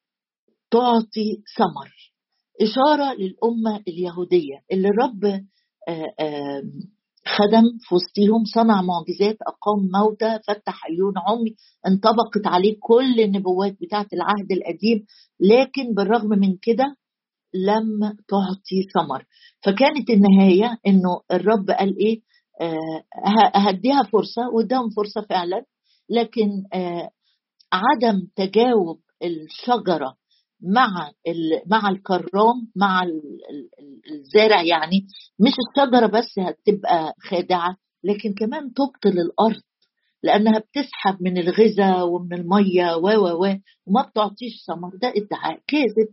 تعطي 0.70 1.42
ثمر. 1.56 2.13
إشارة 2.62 3.14
للأمة 3.14 3.82
اليهودية 3.88 4.58
اللي 4.72 4.88
الرب 4.88 5.24
آه، 5.88 6.14
آه، 6.20 6.62
خدم 7.26 7.62
في 7.80 7.94
وسطهم 7.94 8.44
صنع 8.54 8.82
معجزات 8.82 9.36
أقام 9.42 9.88
موتى 9.94 10.38
فتح 10.48 10.84
عيون 10.84 11.14
عمي 11.28 11.54
انطبقت 11.86 12.46
عليه 12.46 12.76
كل 12.80 13.20
النبوات 13.20 13.76
بتاعة 13.80 14.06
العهد 14.12 14.52
القديم. 14.52 15.04
لكن 15.40 15.94
بالرغم 15.94 16.28
من 16.28 16.56
كده 16.62 16.96
لم 17.54 18.00
تعطي 18.28 18.82
ثمر. 18.94 19.24
فكانت 19.62 20.10
النهاية 20.10 20.78
إنه 20.86 21.20
الرب 21.32 21.70
قال 21.70 21.98
إيه؟ 21.98 22.20
آه 22.60 23.04
هديها 23.54 24.02
فرصة 24.02 24.42
واداهم 24.54 24.90
فرصة 24.96 25.20
فعلا. 25.20 25.64
لكن 26.10 26.48
عدم 27.72 28.26
تجاوب 28.36 29.00
الشجرة 29.22 30.16
مع 30.60 31.10
مع 31.66 31.88
الكرام 31.88 32.70
مع 32.76 33.02
الزارع 34.10 34.62
يعني. 34.62 35.06
مش 35.38 35.52
الشجرة 35.68 36.06
بس 36.06 36.38
هتبقى 36.38 37.14
خادعة 37.30 37.76
لكن 38.04 38.34
كمان 38.34 38.72
تبطل 38.72 39.18
الأرض 39.18 39.62
لأنها 40.22 40.58
بتسحب 40.58 41.22
من 41.22 41.38
الغذاء 41.38 42.08
ومن 42.08 42.32
المية 42.32 42.96
و 42.96 43.00
و 43.08 43.44
و 43.46 43.56
وما 43.86 44.02
بتعطيش 44.02 44.64
ثمر. 44.66 44.90
ده 45.02 45.08
إدعاء 45.16 45.60
كاذب. 45.66 46.08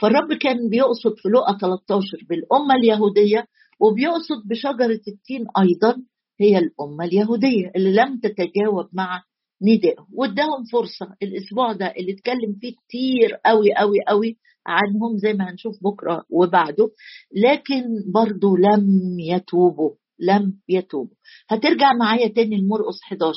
فالرب 0.00 0.32
كان 0.32 0.68
بيقصد 0.68 1.14
في 1.16 1.28
لقا 1.28 1.58
13 1.58 2.18
بالأمة 2.28 2.74
اليهودية 2.74 3.46
وبيقصد 3.80 4.48
بشجرة 4.48 5.00
التين 5.08 5.46
أيضا 5.58 5.96
هي 6.40 6.58
الأمة 6.58 7.04
اليهودية 7.04 7.72
اللي 7.76 7.92
لم 7.92 8.20
تتجاوب 8.20 8.88
مع 8.92 9.22
نداء 9.62 9.96
واداهم 10.12 10.64
فرصة 10.72 11.14
الأسبوع 11.22 11.72
ده 11.72 11.86
اللي 11.98 12.12
اتكلم 12.12 12.56
فيه 12.60 12.72
كتير 12.72 13.34
قوي 13.46 13.74
قوي 13.74 13.98
قوي 14.08 14.36
عنهم 14.66 15.16
زي 15.18 15.32
ما 15.32 15.50
هنشوف 15.50 15.74
بكرة 15.82 16.24
وبعده. 16.30 16.90
لكن 17.36 17.84
برضو 18.14 18.56
لم 18.56 18.86
يتوبوا 19.20 19.90
لم 20.20 20.52
يتوبوا. 20.68 21.14
هترجع 21.48 21.92
معايا 22.00 22.28
تاني 22.28 22.56
لمرقس 22.56 23.00
11 23.04 23.36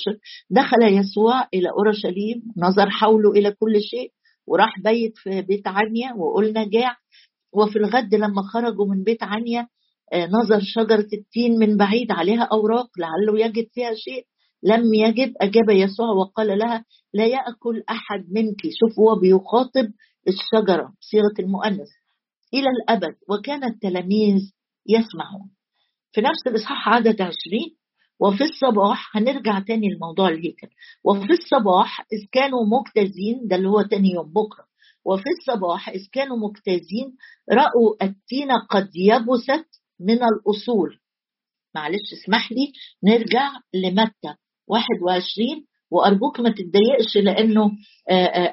دخل 0.49 0.83
يسوع 0.83 1.47
إلى 1.53 1.69
أورشليم 1.69 2.41
نظر 2.57 2.89
حوله 2.89 3.31
إلى 3.31 3.51
كل 3.51 3.81
شيء 3.81 4.11
وراح 4.47 4.79
بيت 4.83 5.17
في 5.17 5.41
بيت 5.41 5.67
عنيا 5.67 6.13
وقلنا 6.13 6.63
جاع. 6.69 6.95
وفي 7.53 7.75
الغد 7.79 8.15
لما 8.15 8.41
خرجوا 8.41 8.85
من 8.85 9.03
بيت 9.03 9.23
عنيا 9.23 9.67
آه، 10.13 10.25
نظر 10.27 10.59
شجرة 10.61 11.07
التين 11.13 11.59
من 11.59 11.77
بعيد 11.77 12.11
عليها 12.11 12.43
أوراق 12.43 12.87
لعله 12.99 13.45
يجد 13.45 13.67
فيها 13.73 13.93
شيء. 13.95 14.25
لم 14.63 14.93
يجد 14.93 15.33
أجاب 15.41 15.69
يسوع 15.69 16.09
وقال 16.09 16.57
لها 16.57 16.85
لا 17.13 17.25
يأكل 17.25 17.83
أحد 17.89 18.25
منك. 18.31 18.61
شوف 18.79 18.99
هو 18.99 19.15
بيخاطب 19.15 19.91
الشجرة 20.27 20.93
صيغة 20.99 21.33
المؤنث 21.39 21.89
إلى 22.53 22.69
الأبد 22.69 23.15
وكان 23.29 23.63
التلاميذ 23.63 24.51
يسمعون. 24.87 25.49
في 26.11 26.21
نفس 26.21 26.47
الإصحاح 26.47 26.89
عدد 26.89 27.21
عشرين 27.21 27.75
وفي 28.19 28.43
الصباح 28.43 29.17
هنرجع 29.17 29.59
تاني 29.59 29.87
لموضوع 29.95 30.29
الهيكل. 30.29 30.67
وفي 31.03 31.31
الصباح 31.33 32.01
إذ 32.01 32.25
كانوا 32.31 32.65
مجتازين 32.65 33.47
ده 33.47 33.55
اللي 33.55 33.69
هو 33.69 33.81
تاني 33.81 34.09
يوم 34.11 34.33
بكرة. 34.33 34.65
وفي 35.05 35.23
الصباح 35.39 35.89
إذ 35.89 36.01
كانوا 36.11 36.37
مجتازين 36.37 37.17
رأوا 37.51 38.03
التين 38.03 38.51
قد 38.69 38.89
يبست 38.95 39.81
من 39.99 40.19
الأصول. 40.23 40.99
معلش 41.75 42.13
اسمح 42.13 42.51
لي 42.51 42.71
نرجع 43.03 43.49
لمتى؟ 43.73 44.35
21 44.69 45.65
وأرجوك 45.91 46.39
ما 46.39 46.49
تتضايقش 46.49 47.17
لأنه 47.17 47.71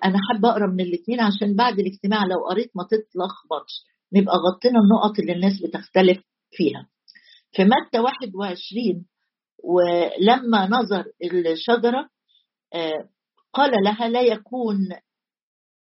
أنا 0.04 0.18
حابة 0.28 0.50
أقرأ 0.50 0.66
من 0.66 0.80
الاثنين 0.80 1.20
عشان 1.20 1.56
بعد 1.56 1.78
الاجتماع 1.78 2.24
لو 2.24 2.46
قريت 2.50 2.70
ما 2.76 2.82
تتلخبطش 2.84 3.72
نبقى 4.12 4.34
غطينا 4.36 4.78
النقط 4.80 5.18
اللي 5.18 5.32
الناس 5.32 5.52
بتختلف 5.62 6.18
فيها. 6.50 6.88
في 7.52 7.64
متى 7.64 7.98
21 7.98 9.06
ولما 9.64 10.66
نظر 10.68 11.04
الشجرة 11.52 12.08
قال 13.52 13.84
لها 13.84 14.08
لا 14.08 14.22
يكون 14.22 14.76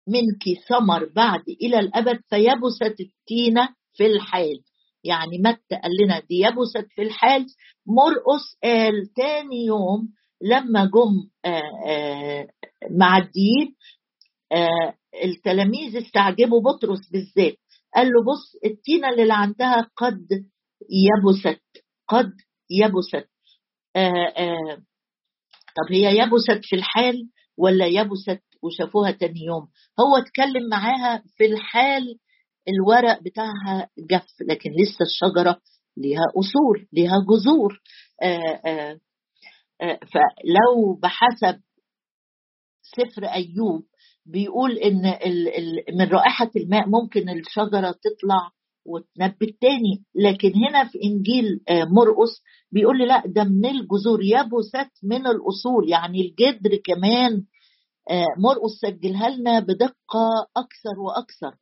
منك 0.08 0.60
ثمر 0.70 1.10
بعد 1.16 1.44
إلى 1.62 1.80
الأبد 1.80 2.20
فيبست 2.30 2.96
التينه 3.00 3.70
في 3.94 4.06
الحال. 4.06 4.60
يعني 5.04 5.38
متى 5.38 5.76
قال 5.84 5.92
لنا 6.04 6.20
دي 6.20 6.36
يبست 6.40 6.88
في 6.96 7.02
الحال 7.02 7.46
مرقص 7.88 8.58
قال 8.64 9.14
تاني 9.16 9.66
يوم 9.66 10.10
لما 10.42 10.86
جم 10.86 11.30
آه، 11.46 11.62
آه، 11.88 12.48
معديين 12.92 13.76
آه، 14.52 14.94
التلاميذ 15.24 15.98
استعجبوا 15.98 16.62
بطرس 16.62 17.10
بالذات. 17.12 17.58
قال 17.96 18.08
له 18.08 18.24
بص 18.24 18.56
التينة 18.66 19.10
اللي 19.10 19.34
عندها 19.34 19.90
قد 19.98 20.28
يبست 20.90 21.62
قد 22.08 22.32
يبست. 22.70 23.30
طب 25.76 25.92
هي 25.94 26.18
يبست 26.18 26.60
في 26.66 26.76
الحال 26.76 27.30
ولا 27.58 27.86
يبست 27.88 28.42
وشافوها 28.64 29.12
تاني 29.12 29.40
يوم؟ 29.46 29.68
هو 30.00 30.18
اتكلم 30.18 30.70
معاها 30.70 31.24
في 31.38 31.46
الحال 31.46 32.18
الورق 32.68 33.24
بتاعها 33.24 33.90
جف 34.00 34.28
لكن 34.50 34.70
لسه 34.72 35.06
الشجرة 35.06 35.62
ليها 35.98 36.26
أصول 36.40 36.88
ليها 36.94 37.16
جذور. 37.30 37.82
فلو 39.82 41.00
بحسب 41.04 41.62
سفر 42.82 43.26
أيوب 43.26 43.84
بيقول 44.26 44.72
إن 44.78 45.02
من 45.98 46.08
رائحة 46.08 46.52
الماء 46.56 46.90
ممكن 46.90 47.30
الشجرة 47.30 47.92
تطلع 47.92 48.52
وتنبت 48.86 49.58
تاني. 49.62 50.06
لكن 50.16 50.52
هنا 50.56 50.88
في 50.90 51.00
إنجيل 51.04 51.60
مرقس 51.70 52.42
بيقول 52.72 52.98
لي 52.98 53.06
لا 53.06 53.24
ده 53.26 53.44
من 53.44 53.66
الجذور 53.66 54.20
يبست 54.24 54.92
من 55.04 55.28
الأصول 55.28 55.90
يعني 55.90 56.22
الجدر 56.22 56.76
كمان 56.86 57.44
مرقس 58.38 58.72
سجلها 58.82 59.30
لنا 59.30 59.60
بدقة 59.60 60.48
أكثر 60.58 61.00
وأكثر. 61.00 61.58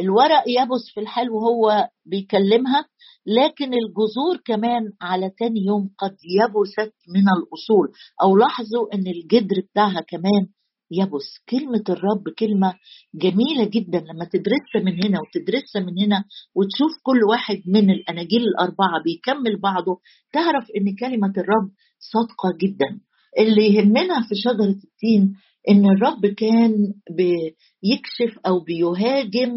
الورق 0.00 0.44
يبس 0.46 0.84
في 0.94 1.00
الحال 1.00 1.30
وهو 1.30 1.88
بيكلمها 2.06 2.84
لكن 3.26 3.70
الجذور 3.74 4.36
كمان 4.44 4.82
على 5.00 5.30
تاني 5.38 5.60
يوم 5.66 5.90
قد 5.98 6.16
يبست 6.40 6.94
من 7.08 7.24
الأصول. 7.36 7.88
أو 8.22 8.36
لاحظوا 8.36 8.94
أن 8.94 9.04
الجدر 9.06 9.60
بتاعها 9.70 10.00
كمان 10.08 10.46
يبس 10.90 11.38
كلمة 11.48 11.84
الرب 11.88 12.28
كلمة 12.38 12.74
جميلة 13.14 13.64
جدا. 13.64 13.98
لما 13.98 14.24
تدرسها 14.24 14.82
من 14.84 15.04
هنا 15.04 15.18
وتدرسها 15.20 15.82
من 15.82 15.98
هنا 16.04 16.24
وتشوف 16.56 16.92
كل 17.02 17.24
واحد 17.30 17.62
من 17.66 17.90
الأناجيل 17.90 18.42
الأربعة 18.42 19.02
بيكمل 19.04 19.60
بعضه 19.60 20.00
تعرف 20.32 20.64
أن 20.76 20.96
كلمة 20.96 21.32
الرب 21.38 21.70
صادقة 21.98 22.56
جدا. 22.62 23.00
اللي 23.38 23.74
يهمنا 23.74 24.22
في 24.28 24.34
شجرة 24.34 24.64
التين 24.84 25.36
إن 25.68 25.86
الرب 25.90 26.26
كان 26.26 26.94
بيكشف 27.10 28.38
أو 28.46 28.60
بيهاجم 28.60 29.56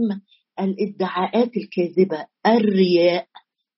الإدعاءات 0.60 1.52
الكاذبة 1.58 2.26
الرياء 2.48 3.28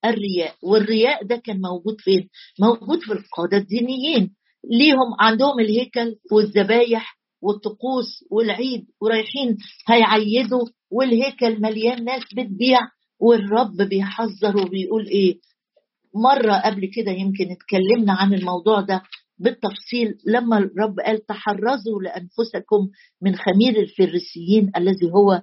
الرياء. 0.05 0.55
والرياء 0.63 1.23
ده 1.25 1.35
كان 1.35 1.61
موجود 1.61 1.95
فين؟ 2.01 2.29
موجود 2.59 2.99
في 2.99 3.13
القادة 3.13 3.57
الدينيين. 3.57 4.35
ليهم 4.71 5.13
عندهم 5.19 5.59
الهيكل 5.59 6.15
والذبايح 6.31 7.17
والطقوس 7.41 8.23
والعيد 8.31 8.85
ورايحين 9.01 9.57
هيعيدوا 9.87 10.65
والهيكل 10.91 11.61
مليان 11.61 12.03
ناس 12.03 12.23
بتبيع. 12.37 12.79
والرب 13.19 13.77
بيحذر 13.89 14.57
وبيقول 14.57 15.07
إيه؟ 15.07 15.39
مرة 16.15 16.53
قبل 16.53 16.89
كده 16.95 17.11
يمكن 17.11 17.51
اتكلمنا 17.51 18.13
عن 18.13 18.33
الموضوع 18.33 18.81
ده. 18.81 19.01
بالتفصيل 19.39 20.17
لما 20.25 20.57
الرب 20.57 20.99
قال 20.99 21.25
تحرزوا 21.25 22.01
لأنفسكم 22.03 22.87
من 23.21 23.35
خمير 23.35 23.79
الفريسيين 23.79 24.71
الذي 24.77 25.11
هو 25.15 25.41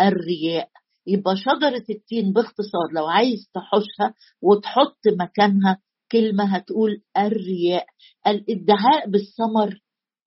الرياء. 0.00 0.68
يبقى 1.06 1.36
شجرة 1.36 1.84
التين 1.90 2.32
باختصار 2.32 2.88
لو 2.94 3.06
عايز 3.06 3.50
تحشها 3.54 4.14
وتحط 4.42 4.98
مكانها 5.20 5.78
كلمة 6.12 6.44
هتقول 6.44 7.02
الرياء. 7.18 7.86
الادعاء 8.26 9.10
بالثمر 9.10 9.80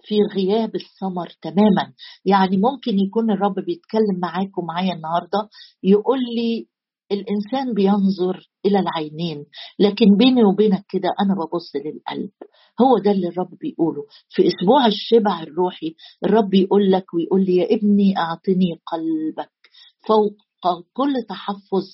في 0.04 0.16
غياب 0.36 0.76
الثمر 0.76 1.30
تماما. 1.42 1.94
يعني 2.26 2.58
ممكن 2.58 3.00
يكون 3.00 3.32
الرب 3.32 3.56
بيتكلم 3.56 4.20
معاكم 4.22 4.66
معايا 4.66 4.94
النهارده 4.94 5.50
يقول 5.84 6.20
لي 6.36 6.68
الإنسان 7.12 7.74
بينظر 7.74 8.50
إلى 8.66 8.80
العينين 8.80 9.46
لكن 9.80 10.06
بيني 10.18 10.44
وبينك 10.44 10.86
كده 10.90 11.10
أنا 11.22 11.34
ببص 11.34 11.72
للقلب. 11.76 12.30
هو 12.82 12.98
ده 12.98 13.12
اللي 13.12 13.28
الرب 13.28 13.58
بيقوله. 13.62 14.06
في 14.30 14.44
أسبوع 14.48 14.86
الشبع 14.88 15.44
الروحي 15.44 15.96
الرب 16.26 16.54
يقول 16.54 16.92
لك 16.92 17.14
ويقول 17.14 17.46
لي 17.46 17.56
يا 17.56 17.76
ابني 17.76 18.18
أعطني 18.18 18.80
قلبك 18.86 19.52
فوق 20.08 20.34
كل 20.94 21.14
تحفظ 21.30 21.86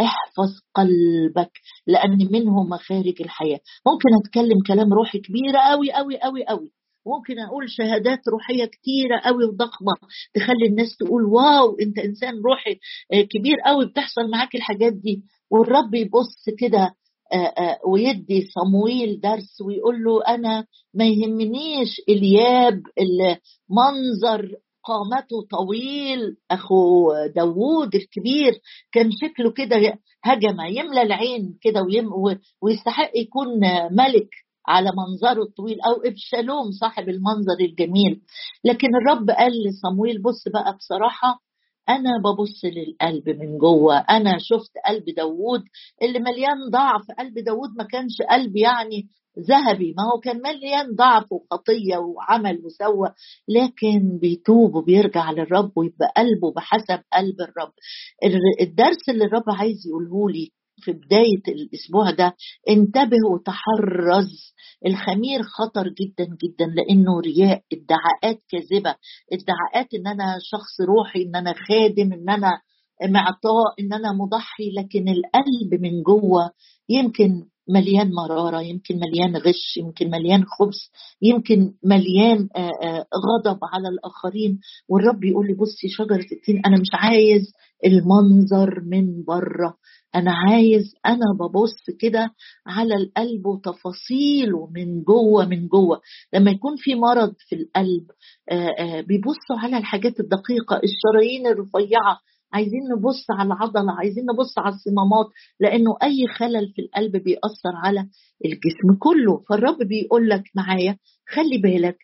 احفظ 0.00 0.50
قلبك 0.74 1.50
لأن 1.86 2.18
منه 2.32 2.62
مخارج 2.64 3.14
الحياة. 3.20 3.60
ممكن 3.86 4.08
أتكلم 4.24 4.62
كلام 4.66 4.92
روحي 4.92 5.18
كبير 5.18 5.56
قوي 5.70 5.92
قوي 5.92 6.18
قوي 6.20 6.44
قوي 6.44 6.70
ممكن 7.06 7.38
أقول 7.38 7.70
شهادات 7.70 8.18
روحية 8.32 8.64
كتيرة 8.64 9.20
قوي 9.24 9.44
وضخمة 9.44 9.92
تخلي 10.34 10.66
الناس 10.66 10.96
تقول 10.96 11.24
واو 11.24 11.76
أنت 11.80 11.98
إنسان 11.98 12.34
روحي 12.44 12.70
آه، 13.12 13.22
كبير 13.22 13.56
قوي 13.66 13.86
بتحصل 13.86 14.30
معاك 14.30 14.54
الحاجات 14.54 14.92
دي. 14.92 15.22
والرب 15.50 15.94
يبص 15.94 16.44
كده 16.58 16.94
ويدي 17.88 18.48
صمويل 18.54 19.20
درس 19.20 19.60
ويقول 19.60 20.04
له 20.04 20.22
أنا 20.34 20.66
ما 20.94 21.04
يهمنيش 21.06 22.00
الياب 22.08 22.82
المنظر 23.00 24.56
قامته 24.84 25.36
طويل 25.50 26.36
أخو 26.50 27.12
داوود 27.36 27.94
الكبير 27.94 28.52
كان 28.92 29.10
شكله 29.10 29.50
كده 29.50 29.76
هجمة 30.24 30.66
يملى 30.66 31.02
العين 31.02 31.58
كده 31.62 31.80
ويستحق 32.62 33.10
يكون 33.16 33.48
ملك 33.90 34.28
على 34.66 34.90
منظره 34.96 35.42
الطويل 35.42 35.80
أو 35.80 35.92
ابشالوم 35.92 36.70
صاحب 36.80 37.08
المنظر 37.08 37.60
الجميل. 37.60 38.20
لكن 38.64 38.88
الرب 38.96 39.30
قال 39.30 39.52
لصمويل 39.66 40.22
بص 40.22 40.48
بقى 40.48 40.76
بصراحة 40.76 41.40
أنا 41.88 42.10
ببص 42.24 42.64
للقلب 42.64 43.28
من 43.28 43.58
جوه. 43.58 43.98
أنا 43.98 44.38
شفت 44.38 44.72
قلب 44.88 45.04
داوود 45.16 45.62
اللي 46.02 46.18
مليان 46.18 46.70
ضعف. 46.70 47.02
قلب 47.18 47.38
داوود 47.38 47.68
ما 47.78 47.84
كانش 47.84 48.22
قلب 48.30 48.56
يعني 48.56 49.08
ذهبي. 49.38 49.94
ما 49.96 50.02
هو 50.14 50.20
كان 50.20 50.36
مليان 50.42 50.94
ضعف 50.94 51.32
وخطية 51.32 51.96
وعمل 51.96 52.60
وسوى 52.64 53.08
لكن 53.48 54.18
بيتوب 54.18 54.74
وبيرجع 54.74 55.30
للرب 55.30 55.72
ويبقى 55.76 56.12
قلبه 56.16 56.52
بحسب 56.56 57.02
قلب 57.12 57.40
الرب. 57.40 57.72
الدرس 58.60 59.08
اللي 59.08 59.24
الرب 59.24 59.44
عايز 59.58 59.86
يقوله 59.86 60.30
لي 60.30 60.50
في 60.80 60.92
بداية 60.92 61.42
الأسبوع 61.48 62.10
ده 62.10 62.34
انتبه 62.68 63.16
وتحرز. 63.32 64.54
الخمير 64.86 65.42
خطر 65.42 65.88
جدا 65.88 66.24
جدا 66.24 66.66
لأنه 66.66 67.20
رياء. 67.20 67.62
ادعاءات 67.72 68.42
كاذبة. 68.48 68.94
ادعاءات 69.32 69.94
إن 69.94 70.06
أنا 70.06 70.38
شخص 70.42 70.80
روحي 70.88 71.22
إن 71.22 71.36
أنا 71.36 71.54
خادم 71.68 72.12
إن 72.12 72.30
أنا 72.30 72.60
معطاء 73.08 73.74
إن 73.80 73.92
أنا 73.92 74.12
مضحي. 74.12 74.70
لكن 74.78 75.08
القلب 75.08 75.80
من 75.80 76.02
جوه 76.02 76.50
يمكن 76.88 77.44
مليان 77.68 78.10
مرارة 78.12 78.60
يمكن 78.62 78.94
مليان 78.94 79.36
غش 79.36 79.76
يمكن 79.76 80.10
مليان 80.10 80.44
خبز 80.44 80.90
يمكن 81.22 81.72
مليان 81.84 82.48
غضب 83.26 83.58
على 83.72 83.88
الآخرين. 83.88 84.60
والرب 84.88 85.24
يقول 85.24 85.46
لي 85.46 85.54
بصي 85.54 85.88
شجرة 85.88 86.26
التين 86.32 86.62
أنا 86.66 86.76
مش 86.80 86.88
عايز 86.92 87.52
المنظر 87.86 88.80
من 88.80 89.24
بره. 89.24 89.74
أنا 90.14 90.32
عايز 90.32 90.94
أنا 91.06 91.32
ببص 91.40 91.96
كده 92.00 92.30
على 92.66 92.94
القلب 92.94 93.46
وتفاصيله 93.46 94.68
من 94.74 95.02
جوه 95.02 95.46
من 95.46 95.68
جوه. 95.68 96.00
لما 96.34 96.50
يكون 96.50 96.76
في 96.76 96.94
مرض 96.94 97.34
في 97.48 97.54
القلب 97.54 98.06
بيبصوا 99.08 99.58
على 99.58 99.78
الحاجات 99.78 100.20
الدقيقة 100.20 100.80
الشرايين 100.84 101.46
الرفيعة. 101.46 102.18
عايزين 102.52 102.80
نبص 102.98 103.26
على 103.30 103.46
العضلة 103.46 103.92
عايزين 103.98 104.24
نبص 104.24 104.58
على 104.58 104.74
الصمامات 104.74 105.26
لأنه 105.60 105.96
أي 106.02 106.26
خلل 106.38 106.72
في 106.76 106.82
القلب 106.82 107.12
بيأثر 107.16 107.74
على 107.84 108.00
الجسم 108.44 108.98
كله. 108.98 109.42
فالرب 109.48 109.78
بيقول 109.78 110.28
لك 110.28 110.42
معايا 110.54 110.96
خلي 111.28 111.58
بالك 111.58 111.96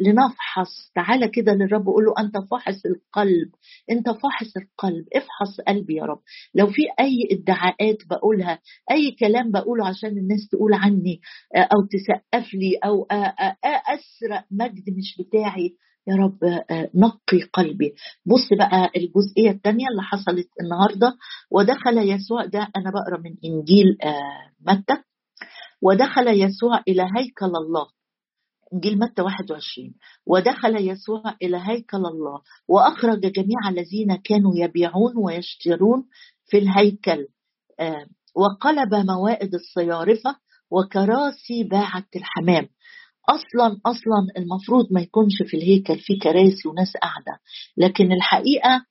لنفحص. 0.00 0.90
تعالى 0.94 1.28
كده 1.28 1.52
للرب 1.52 1.86
قول 1.86 2.04
له 2.04 2.14
أنت 2.18 2.38
فاحص 2.50 2.86
القلب. 2.86 3.50
أنت 3.90 4.10
فاحص 4.10 4.56
القلب. 4.56 5.04
افحص 5.16 5.60
قلبي 5.68 5.94
يا 5.94 6.04
رب. 6.04 6.20
لو 6.54 6.66
في 6.66 6.82
أي 7.00 7.28
ادعاءات 7.30 7.96
بقولها 8.10 8.58
أي 8.90 9.10
كلام 9.20 9.50
بقوله 9.50 9.86
عشان 9.88 10.10
الناس 10.10 10.48
تقول 10.52 10.74
عني 10.74 11.20
أو 11.56 11.86
تسقف 11.90 12.54
لي 12.54 12.76
أو 12.84 13.06
أسرق 13.64 14.44
مجد 14.50 14.90
مش 14.98 15.16
بتاعي 15.20 15.76
يا 16.08 16.14
رب 16.16 16.38
نقي 16.94 17.42
قلبي. 17.52 17.94
بص 18.26 18.48
بقى 18.58 18.90
الجزئية 18.96 19.50
الثانية 19.50 19.86
اللي 19.90 20.02
حصلت 20.02 20.48
النهاردة. 20.60 21.16
ودخل 21.50 21.98
يسوع 21.98 22.44
ده 22.44 22.68
أنا 22.76 22.90
بقرأ 22.90 23.20
من 23.20 23.34
إنجيل 23.44 23.98
متى؟ 24.60 25.02
ودخل 25.82 26.28
يسوع 26.28 26.82
إلى 26.88 27.02
هيكل 27.02 27.46
الله. 27.56 27.86
إنجيل 28.74 28.98
متى 28.98 29.22
21 29.22 29.94
ودخل 30.26 30.76
يسوع 30.88 31.22
إلى 31.42 31.62
هيكل 31.66 32.06
الله 32.06 32.40
وأخرج 32.68 33.20
جميع 33.20 33.68
الذين 33.68 34.16
كانوا 34.24 34.52
يبيعون 34.56 35.12
ويشترون 35.16 36.04
في 36.46 36.58
الهيكل. 36.58 37.26
وقلب 38.36 38.94
موائد 38.94 39.54
الصيارفة 39.54 40.36
وكراسي 40.70 41.64
باعة 41.64 42.04
الحمام. 42.16 42.68
أصلا 43.28 43.80
أصلا 43.86 44.26
المفروض 44.36 44.92
ما 44.92 45.00
يكونش 45.00 45.42
في 45.46 45.56
الهيكل 45.56 45.98
في 45.98 46.16
كراسي 46.16 46.68
وناس 46.68 46.92
قاعدة 47.02 47.40
لكن 47.76 48.12
الحقيقة 48.12 48.84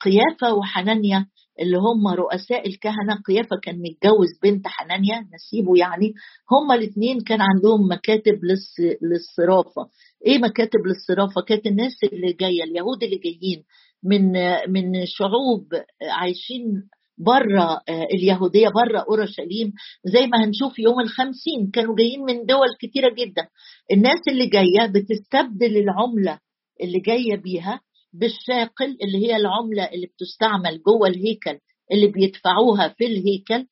قيافة 0.00 0.54
وحنانيا 0.54 1.26
اللي 1.60 1.76
هم 1.78 2.08
رؤساء 2.08 2.68
الكهنة 2.68 3.14
قيافة 3.26 3.56
كان 3.62 3.74
متجوز 3.78 4.28
بنت 4.42 4.66
حنانيا 4.66 5.26
نسيبه 5.34 5.78
يعني. 5.78 6.12
هم 6.50 6.72
الاثنين 6.72 7.20
كان 7.20 7.40
عندهم 7.40 7.88
مكاتب 7.92 8.38
للصرافة. 9.02 9.88
إيه 10.26 10.38
مكاتب 10.38 10.80
للصرافة؟ 10.86 11.40
كانت 11.40 11.66
الناس 11.66 11.92
اللي 12.12 12.32
جاية 12.32 12.62
اليهود 12.64 13.02
اللي 13.02 13.16
جايين 13.16 13.62
من 14.04 14.32
من 14.68 15.06
شعوب 15.06 15.66
عايشين 16.10 16.64
بره 17.18 17.80
اليهودية 18.14 18.68
بره 18.68 19.04
أورشليم. 19.08 19.72
زي 20.04 20.26
ما 20.26 20.44
هنشوف 20.44 20.78
يوم 20.78 21.00
الخمسين 21.00 21.70
كانوا 21.72 21.96
جايين 21.96 22.20
من 22.24 22.46
دول 22.46 22.68
كتيرة 22.80 23.14
جدا. 23.14 23.48
الناس 23.92 24.20
اللي 24.28 24.46
جاية 24.46 24.86
بتستبدل 24.86 25.76
العملة 25.76 26.38
اللي 26.82 27.00
جاية 27.00 27.36
بيها 27.36 27.80
بالشاقل 28.14 28.96
اللي 29.02 29.26
هي 29.26 29.36
العملة 29.36 29.84
اللي 29.84 30.06
بتستعمل 30.06 30.82
جوه 30.82 31.08
الهيكل 31.08 31.58
اللي 31.92 32.06
بيدفعوها 32.06 32.88
في 32.88 33.06
الهيكل. 33.06 33.66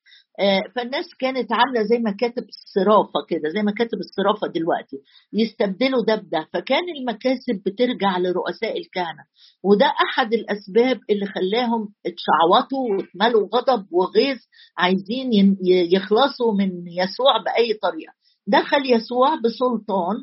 فالناس 0.76 1.04
كانت 1.18 1.52
عاملة 1.52 1.82
زي 1.82 1.98
مكاتب 1.98 2.42
الصرافة 2.48 3.20
كده 3.28 3.48
زي 3.54 3.62
مكاتب 3.62 3.98
الصرافة 3.98 4.46
دلوقتي 4.46 4.96
يستبدلوا 5.32 6.04
ده 6.04 6.14
بده. 6.16 6.48
فكان 6.52 6.82
المكاسب 6.98 7.62
بترجع 7.66 8.18
لرؤساء 8.18 8.78
الكهنة. 8.78 9.24
وده 9.64 9.86
أحد 9.86 10.32
الأسباب 10.32 11.00
اللي 11.10 11.26
خلاهم 11.26 11.88
اتشعوطوا 12.06 12.96
واتملوا 12.96 13.48
غضب 13.54 13.86
وغيظ 13.92 14.38
عايزين 14.78 15.56
يخلصوا 15.92 16.52
من 16.58 16.70
يسوع 16.86 17.42
بأي 17.44 17.74
طريقة. 17.82 18.12
دخل 18.46 18.92
يسوع 18.92 19.34
بسلطان 19.34 20.16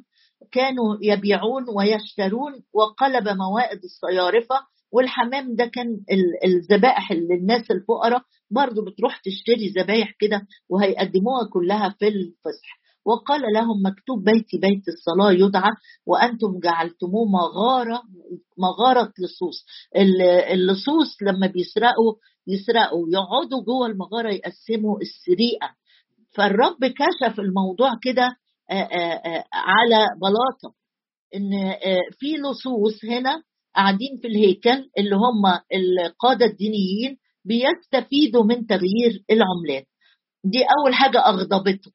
كانوا 0.52 0.98
يبيعون 1.02 1.66
ويشترون 1.76 2.54
وقلب 2.74 3.28
موائد 3.28 3.80
الصيارفة 3.84 4.56
والحمام 4.92 5.56
ده 5.56 5.66
كان 5.66 5.88
الذبائح 6.46 7.12
اللي 7.12 7.34
الناس 7.36 7.72
الفقراء 7.72 8.22
برضو 8.52 8.86
بتروح 8.86 9.18
تشتري 9.26 9.68
ذبايح 9.70 10.12
كده 10.20 10.42
وهيقدموها 10.70 11.50
كلها 11.54 11.90
في 12.00 12.08
الفصح 12.08 12.80
وقال 13.06 13.42
لهم 13.54 13.82
مكتوب 13.86 14.24
بيتي 14.24 14.58
بيت 14.58 14.88
الصلاة 14.88 15.32
يدعى 15.32 15.72
وأنتم 16.06 16.60
جعلتموه 16.64 17.26
مغارة 17.30 18.02
مغارة 18.58 19.14
لصوص. 19.20 19.66
اللصوص 20.52 21.18
لما 21.22 21.48
بيسرقوا 21.48 22.14
يسرقوا 22.48 23.08
يقعدوا 23.10 23.64
جوه 23.64 23.88
المغارة 23.88 24.30
يقسموا 24.30 24.98
السرقة 25.02 25.76
فالرب 26.36 26.78
كشف 26.86 27.40
الموضوع 27.40 27.92
كده 28.02 28.36
على 29.53 30.08
بلاطة. 30.21 30.75
إن 31.36 31.51
في 32.19 32.38
لصوص 32.38 33.05
هنا 33.05 33.43
قاعدين 33.75 34.17
في 34.21 34.27
الهيكل 34.27 34.89
اللي 34.97 35.15
هم 35.15 35.45
القادة 35.73 36.45
الدينيين 36.45 37.17
بيستفيدوا 37.45 38.43
من 38.43 38.67
تغيير 38.67 39.23
العملات. 39.32 39.88
دي 40.43 40.60
أول 40.79 40.93
حاجة 40.93 41.19
أغضبتهم 41.19 41.93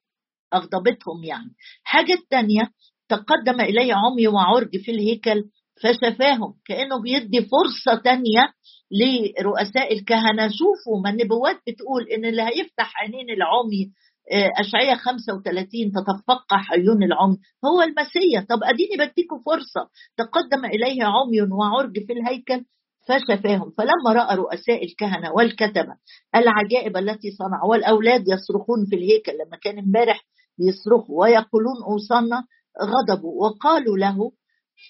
أغضبتهم 0.53 1.23
يعني. 1.23 1.55
الحاجة 1.83 2.13
الثانية 2.13 2.69
تقدم 3.09 3.61
إلي 3.61 3.91
عمي 3.91 4.27
وعرج 4.27 4.69
في 4.85 4.91
الهيكل 4.91 5.43
فشفاهم 5.83 6.53
كأنه 6.65 7.01
بيدي 7.01 7.41
فرصة 7.41 8.01
تانية 8.03 8.53
لرؤساء 8.91 9.93
الكهنة. 9.93 10.47
شوفوا 10.47 11.01
ما 11.03 11.09
النبوات 11.09 11.55
بتقول 11.67 12.07
إن 12.15 12.25
اللي 12.25 12.41
هيفتح 12.41 12.93
عينين 13.01 13.29
العمي 13.29 13.91
أشعية 14.31 14.95
35 14.95 15.91
تتفقع 15.91 16.61
عيون 16.71 17.03
العمي. 17.03 17.37
هو 17.65 17.81
المسيح. 17.81 18.43
طب 18.49 18.63
أديني 18.63 18.97
بديكم 18.97 19.39
فرصة. 19.45 19.89
تقدم 20.17 20.65
إليه 20.65 21.03
عمي 21.03 21.41
وعرج 21.41 22.05
في 22.07 22.13
الهيكل 22.13 22.65
فشفاهم. 23.07 23.71
فلما 23.77 24.13
رأى 24.13 24.35
رؤساء 24.35 24.85
الكهنة 24.85 25.31
والكتبة 25.31 25.95
العجائب 26.35 26.97
التي 26.97 27.31
صنعوا 27.31 27.71
والأولاد 27.71 28.21
يصرخون 28.21 28.85
في 28.89 28.95
الهيكل 28.95 29.31
لما 29.45 29.57
كان 29.57 29.79
امبارح 29.79 30.21
بيصرخوا 30.57 31.21
ويقولون 31.21 31.83
اوصلنا 31.85 32.43
غضبوا. 32.83 33.43
وقالوا 33.43 33.97
له 33.97 34.31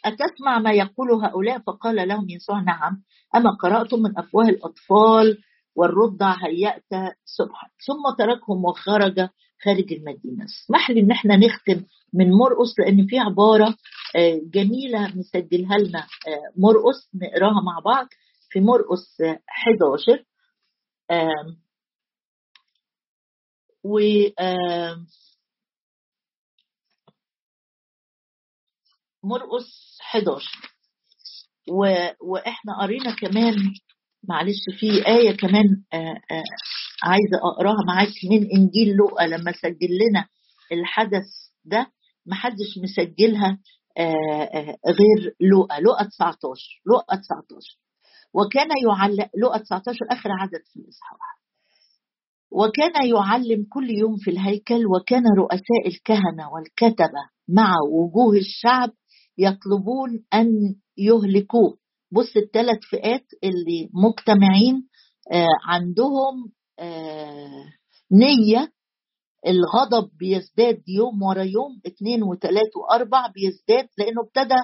أتسمع 0.06 0.60
ما 0.60 0.72
يقول 0.72 1.12
هؤلاء؟ 1.12 1.60
فقال 1.60 2.08
لهم 2.08 2.30
يسوع 2.30 2.62
نعم. 2.62 3.04
أما 3.36 3.52
قرأتم 3.62 4.00
من 4.00 4.18
أفواه 4.18 4.46
الأطفال 4.50 5.38
والرضع 5.76 6.36
هيأت 6.46 7.16
سبحا 7.26 7.68
ثم 7.88 8.16
تركهم 8.18 8.66
وخرج 8.66 9.30
خارج 9.64 9.94
المدينة. 9.94 10.46
اسمح 10.46 10.90
لي 10.90 11.00
إن 11.00 11.12
إحنا 11.12 11.36
نختم 11.38 11.86
من 12.14 12.32
مرقس 12.32 12.80
لأن 12.80 13.08
في 13.08 13.20
عبارة 13.20 13.76
جميلة 14.54 15.16
مسجلها 15.16 15.78
لنا 15.78 16.08
مرقس 16.58 17.10
نقراها 17.16 17.62
مع 17.66 17.80
بعض. 17.86 18.08
في 18.50 18.60
مرقس 18.60 19.22
11 19.50 20.26
و 23.84 24.00
مرقس 29.24 29.98
11 30.02 30.52
و... 31.70 31.86
وإحنا 32.22 32.82
قرينا 32.82 33.16
كمان 33.16 33.56
معلش 34.30 34.64
في 34.80 35.08
آية 35.08 35.38
كمان 35.38 35.64
آآ 35.94 35.98
آآ 36.32 36.44
عايزة 37.04 37.38
أقراها 37.54 37.84
معاك. 37.88 38.08
من 38.32 38.48
إنجيل 38.58 38.96
لوقا 38.96 39.28
لما 39.28 39.52
سجل 39.52 39.90
لنا 40.10 40.26
الحدث 40.72 41.26
ده 41.66 41.88
محدش 42.26 42.78
مسجلها 42.84 43.60
آآ 43.98 44.78
غير 44.88 45.36
لوقا 45.42 45.80
لوقا 45.80 46.04
19 46.04 46.82
لوقا 46.86 47.16
19 47.16 47.78
وكان 48.34 48.68
يعلم 48.88 49.30
لوقا 49.42 49.58
19 49.58 49.96
آخر 50.12 50.30
عدد 50.32 50.62
في 50.74 50.80
الإصحاح. 50.80 51.36
وكان 52.52 53.08
يعلم 53.10 53.66
كل 53.70 53.90
يوم 53.90 54.18
في 54.18 54.32
الهيكل 54.32 54.86
وكان 54.96 55.24
رؤساء 55.38 55.88
الكهنة 55.88 56.50
والكتبة 56.54 57.22
مع 57.50 57.74
وجوه 57.92 58.38
الشعب 58.38 58.90
يطلبون 59.38 60.24
أن 60.34 60.48
يهلكوه. 60.98 61.78
بص 62.12 62.38
الثلاث 62.38 62.80
فئات 62.90 63.26
اللي 63.44 63.90
مجتمعين 63.94 64.88
آه 65.32 65.48
عندهم 65.68 66.52
آه 66.80 67.66
نية. 68.12 68.72
الغضب 69.48 70.10
بيزداد 70.20 70.84
يوم 70.88 71.24
ورا 71.24 71.44
يوم 71.44 71.82
اثنين 71.88 72.24
وثلاث 72.24 72.72
واربع 72.78 73.28
بيزداد 73.28 73.88
لأنه 73.98 74.22
ابتدى 74.22 74.56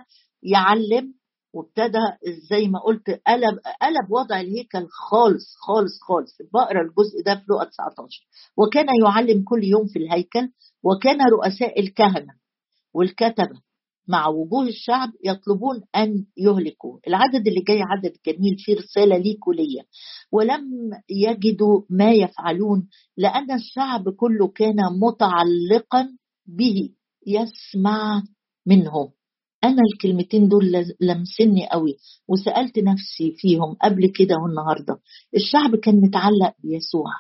يعلم 0.44 1.14
وابتدى 1.54 2.00
زي 2.50 2.68
ما 2.68 2.80
قلت 2.80 3.10
قلب 3.10 3.60
قلب 3.82 4.12
وضع 4.12 4.40
الهيكل 4.42 4.88
خالص 4.90 5.56
خالص 5.68 6.00
خالص. 6.02 6.38
بقرأ 6.54 6.82
الجزء 6.82 7.24
ده 7.26 7.36
في 7.36 7.44
لقا 7.50 7.64
19 7.66 8.28
وكان 8.58 8.86
يعلم 9.06 9.44
كل 9.44 9.64
يوم 9.64 9.88
في 9.88 10.00
الهيكل 10.00 10.50
وكان 10.84 11.22
رؤساء 11.30 11.80
الكهنة 11.80 12.34
والكتبة. 12.94 13.62
مع 14.08 14.28
وجوه 14.28 14.68
الشعب 14.68 15.10
يطلبون 15.26 15.82
أن 15.96 16.26
يهلكوا. 16.38 17.00
العدد 17.08 17.48
اللي 17.48 17.62
جاي 17.62 17.82
عدد 17.82 18.14
جميل 18.28 18.56
فيه 18.58 18.76
رسالة 18.76 19.18
ليك 19.18 19.48
وليا 19.48 19.84
ولم 20.32 20.64
يجدوا 21.10 21.82
ما 21.90 22.12
يفعلون 22.12 22.88
لأن 23.18 23.52
الشعب 23.52 24.10
كله 24.10 24.48
كان 24.48 24.76
متعلقا 25.02 26.10
به. 26.48 26.90
يسمع 27.28 28.24
منه 28.66 29.12
أنا 29.64 29.82
الكلمتين 29.94 30.48
دول 30.48 30.66
لمسني 31.02 31.68
قوي 31.72 31.98
وسألت 32.28 32.80
نفسي 32.80 33.34
فيهم 33.38 33.74
قبل 33.82 34.08
كده 34.08 34.36
والنهاردة. 34.38 34.98
الشعب 35.36 35.76
كان 35.76 36.02
متعلق 36.02 36.54
بيسوع 36.60 37.12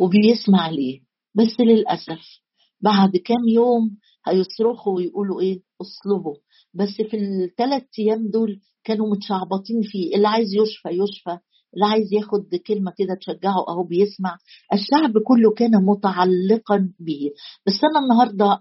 وبيسمع 0.00 0.68
ليه؟ 0.68 1.00
بس 1.34 1.60
للأسف 1.60 2.40
بعد 2.80 3.16
كام 3.16 3.48
يوم 3.48 3.96
هيصرخوا 4.30 4.96
ويقولوا 4.96 5.40
إيه؟ 5.40 5.60
اصلبوا. 5.80 6.36
بس 6.74 6.88
في 7.10 7.16
الثلاث 7.16 7.82
أيام 7.98 8.28
دول 8.30 8.60
كانوا 8.84 9.10
متشعبطين 9.10 9.82
فيه. 9.82 10.16
اللي 10.16 10.28
عايز 10.28 10.48
يشفى 10.54 10.88
يشفى. 10.88 11.38
اللي 11.74 11.86
عايز 11.86 12.12
ياخد 12.12 12.54
كلمة 12.66 12.92
كده 12.98 13.14
تشجعه 13.20 13.64
أهو 13.68 13.82
بيسمع 13.82 14.36
الشعب 14.72 15.12
كله 15.26 15.50
كان 15.56 15.84
متعلقا 15.84 16.92
به 17.00 17.30
بس 17.66 17.80
أنا 17.84 18.00
النهاردة 18.04 18.60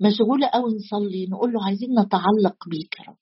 مشغولة 0.00 0.46
قوي 0.46 0.74
نصلي 0.74 1.26
نقول 1.26 1.52
له 1.52 1.64
عايزين 1.64 1.88
نتعلق 2.00 2.68
بيك 2.68 2.94
يا 3.00 3.04
رب. 3.08 3.16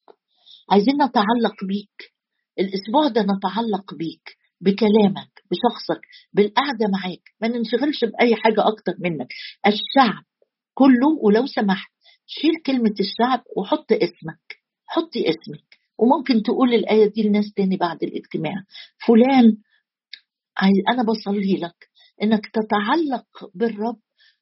عايزين 0.70 0.94
نتعلق 0.94 1.64
بيك. 1.68 2.12
الأسبوع 2.58 3.08
ده 3.08 3.22
نتعلق 3.22 3.94
بيك 3.94 4.36
بكلامك 4.60 5.30
بشخصك 5.50 6.00
بالقعدة 6.32 6.86
معاك. 6.92 7.22
ما 7.40 7.48
ننشغلش 7.48 8.04
بأي 8.04 8.34
حاجة 8.36 8.68
أكتر 8.68 8.92
منك. 8.98 9.28
الشعب 9.66 10.24
كله 10.78 11.08
ولو 11.22 11.46
سمحت. 11.46 11.90
شيل 12.26 12.52
كلمة 12.66 12.94
الشعب 13.00 13.42
وحط 13.56 13.92
اسمك 13.92 14.46
حطي 14.86 15.30
اسمك. 15.30 15.66
وممكن 15.98 16.42
تقول 16.42 16.74
الآية 16.74 17.06
دي 17.06 17.22
لناس 17.22 17.52
تاني 17.56 17.76
بعد 17.76 18.02
الاجتماع. 18.02 18.54
فلان 19.06 19.56
أنا 20.92 21.02
بصلي 21.02 21.56
لك. 21.56 21.88
إنك 22.22 22.46
تتعلق 22.46 23.26
بالرب 23.54 23.98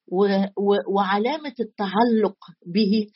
و 0.08 0.26
و 0.56 0.76
وعلامة 0.94 1.54
التعلق 1.60 2.38
به 2.66 3.06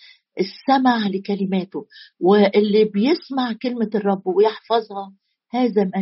السمع 0.40 1.06
لكلماته. 1.08 1.86
واللي 2.20 2.84
بيسمع 2.84 3.52
كلمة 3.62 3.90
الرب 3.94 4.26
ويحفظها 4.26 5.12
هذا 5.52 5.84
من 5.84 5.94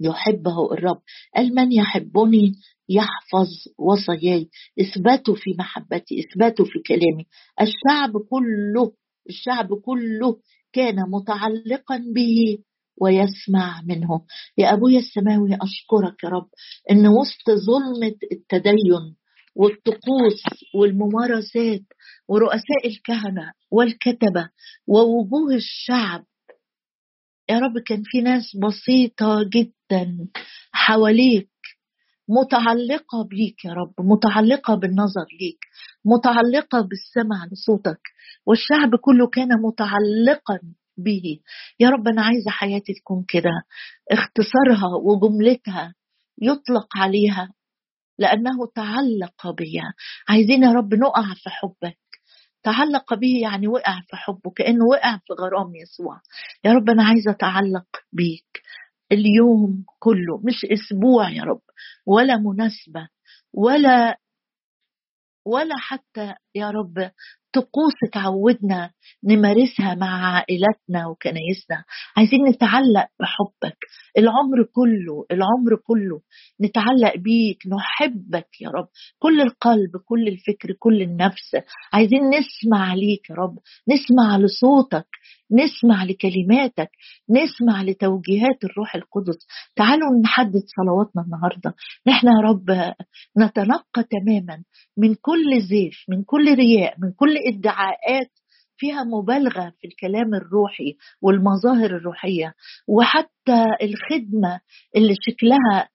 يحبه 0.00 0.72
الرب. 0.72 1.00
قال 1.36 1.54
من 1.54 1.72
يحبني؟ 1.72 2.52
يحفظ 2.88 3.48
وصاياي. 3.78 4.48
اثبتوا 4.80 5.34
في 5.34 5.54
محبتي 5.58 6.20
اثبتوا 6.20 6.64
في 6.64 6.78
كلامي. 6.86 7.26
الشعب 7.60 8.12
كله 8.30 8.92
الشعب 9.28 9.74
كله 9.74 10.36
كان 10.72 10.96
متعلقا 11.10 12.02
به 12.14 12.58
ويسمع 13.00 13.82
منه. 13.86 14.20
يا 14.58 14.72
ابويا 14.72 14.98
السماوي 14.98 15.54
أشكرك 15.54 16.24
يا 16.24 16.28
رب 16.28 16.48
إن 16.90 17.06
وسط 17.06 17.50
ظلمة 17.50 18.14
التدين 18.32 19.16
والطقوس 19.56 20.42
والممارسات 20.74 21.82
ورؤساء 22.28 22.86
الكهنة 22.86 23.52
والكتبة 23.70 24.48
ووجوه 24.86 25.54
الشعب 25.54 26.24
يا 27.50 27.58
رب 27.58 27.78
كان 27.78 28.02
في 28.04 28.20
ناس 28.20 28.56
بسيطة 28.56 29.42
جدا 29.52 30.28
حواليك 30.72 31.50
متعلقة 32.28 33.24
بيك 33.30 33.64
يا 33.64 33.72
رب 33.72 33.94
متعلقة 33.98 34.74
بالنظر 34.74 35.26
ليك 35.40 35.58
متعلقة 36.04 36.80
بالسمع 36.80 37.46
لصوتك 37.52 38.00
والشعب 38.46 38.96
كله 38.96 39.26
كان 39.26 39.48
متعلقا 39.62 40.58
به. 40.98 41.38
يا 41.80 41.90
رب 41.90 42.08
أنا 42.08 42.22
عايزة 42.22 42.50
حياتي 42.50 42.92
تكون 42.94 43.24
كده 43.28 43.50
اختصارها 44.12 44.88
وجملتها 45.04 45.94
يطلق 46.42 46.96
عليها 46.96 47.52
لأنه 48.18 48.66
تعلق 48.74 49.50
بها 49.50 49.94
عايزين 50.28 50.62
يا 50.62 50.72
رب 50.72 50.94
نقع 50.94 51.22
في 51.34 51.50
حبك. 51.50 51.98
تعلق 52.66 53.14
به 53.14 53.40
يعني 53.42 53.68
وقع 53.68 54.00
في 54.00 54.16
حبه 54.16 54.50
كأنه 54.56 54.84
وقع 54.84 55.16
في 55.16 55.32
غرام 55.32 55.74
يسوع. 55.74 56.20
يا 56.64 56.72
رب 56.72 56.90
أنا 56.90 57.04
عايزة 57.04 57.30
أتعلق 57.30 57.86
بيك 58.12 58.62
اليوم 59.12 59.84
كله 59.98 60.38
مش 60.44 60.64
أسبوع 60.72 61.30
يا 61.30 61.42
رب 61.42 61.62
ولا 62.06 62.36
مناسبة 62.36 63.08
ولا 63.52 64.18
ولا 65.46 65.76
حتى 65.78 66.34
يا 66.54 66.70
رب 66.70 67.10
طقوس 67.56 67.94
تعودنا 68.12 68.90
نمارسها 69.24 69.94
مع 69.94 70.34
عائلاتنا 70.34 71.06
وكنايسنا 71.06 71.84
عايزين 72.16 72.48
نتعلق 72.48 73.06
بحبك. 73.20 73.78
العمر 74.18 74.62
كله 74.72 75.26
العمر 75.30 75.76
كله 75.86 76.20
نتعلق 76.60 77.16
بيك 77.16 77.58
نحبك 77.66 78.60
يا 78.60 78.70
رب. 78.70 78.88
كل 79.18 79.40
القلب 79.40 79.96
كل 80.04 80.28
الفكر 80.28 80.72
كل 80.78 81.02
النفس. 81.02 81.56
عايزين 81.92 82.20
نسمع 82.20 82.94
ليك 82.94 83.30
يا 83.30 83.34
رب. 83.34 83.58
نسمع 83.88 84.36
لصوتك. 84.36 85.06
نسمع 85.52 86.04
لكلماتك 86.04 86.90
نسمع 87.30 87.82
لتوجيهات 87.82 88.64
الروح 88.64 88.94
القدس. 88.94 89.46
تعالوا 89.76 90.20
نحدد 90.24 90.62
صلواتنا 90.76 91.22
النهارده. 91.22 91.74
نحن 92.06 92.26
يا 92.26 92.48
رب 92.48 92.94
نتنقى 93.38 94.04
تماما 94.10 94.62
من 94.96 95.14
كل 95.14 95.60
زيف 95.70 96.04
من 96.08 96.24
كل 96.24 96.54
رياء 96.54 96.94
من 96.98 97.12
كل 97.12 97.36
ادعاءات 97.36 98.30
فيها 98.78 99.04
مبالغة 99.04 99.72
في 99.80 99.86
الكلام 99.88 100.34
الروحي 100.34 100.96
والمظاهر 101.22 101.96
الروحية. 101.96 102.54
وحتى 102.88 103.64
الخدمة 103.82 104.60
اللي 104.96 105.14
شكلها 105.20 105.88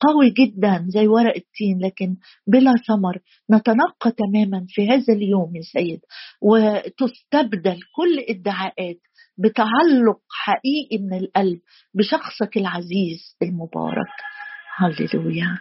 قوي 0.00 0.30
جدا 0.30 0.84
زي 0.88 1.06
ورق 1.06 1.34
التين 1.36 1.78
لكن 1.80 2.16
بلا 2.46 2.74
ثمر 2.88 3.18
نتنقى 3.50 4.10
تماما 4.10 4.64
في 4.68 4.88
هذا 4.88 5.14
اليوم 5.14 5.56
يا 5.56 5.62
سيد 5.62 6.00
وتستبدل 6.42 7.80
كل 7.96 8.18
ادعاءات 8.28 8.98
بتعلق 9.38 10.20
حقيقي 10.30 11.04
من 11.04 11.14
القلب 11.18 11.60
بشخصك 11.94 12.56
العزيز 12.56 13.36
المبارك. 13.42 14.12
هللويا. 14.76 15.58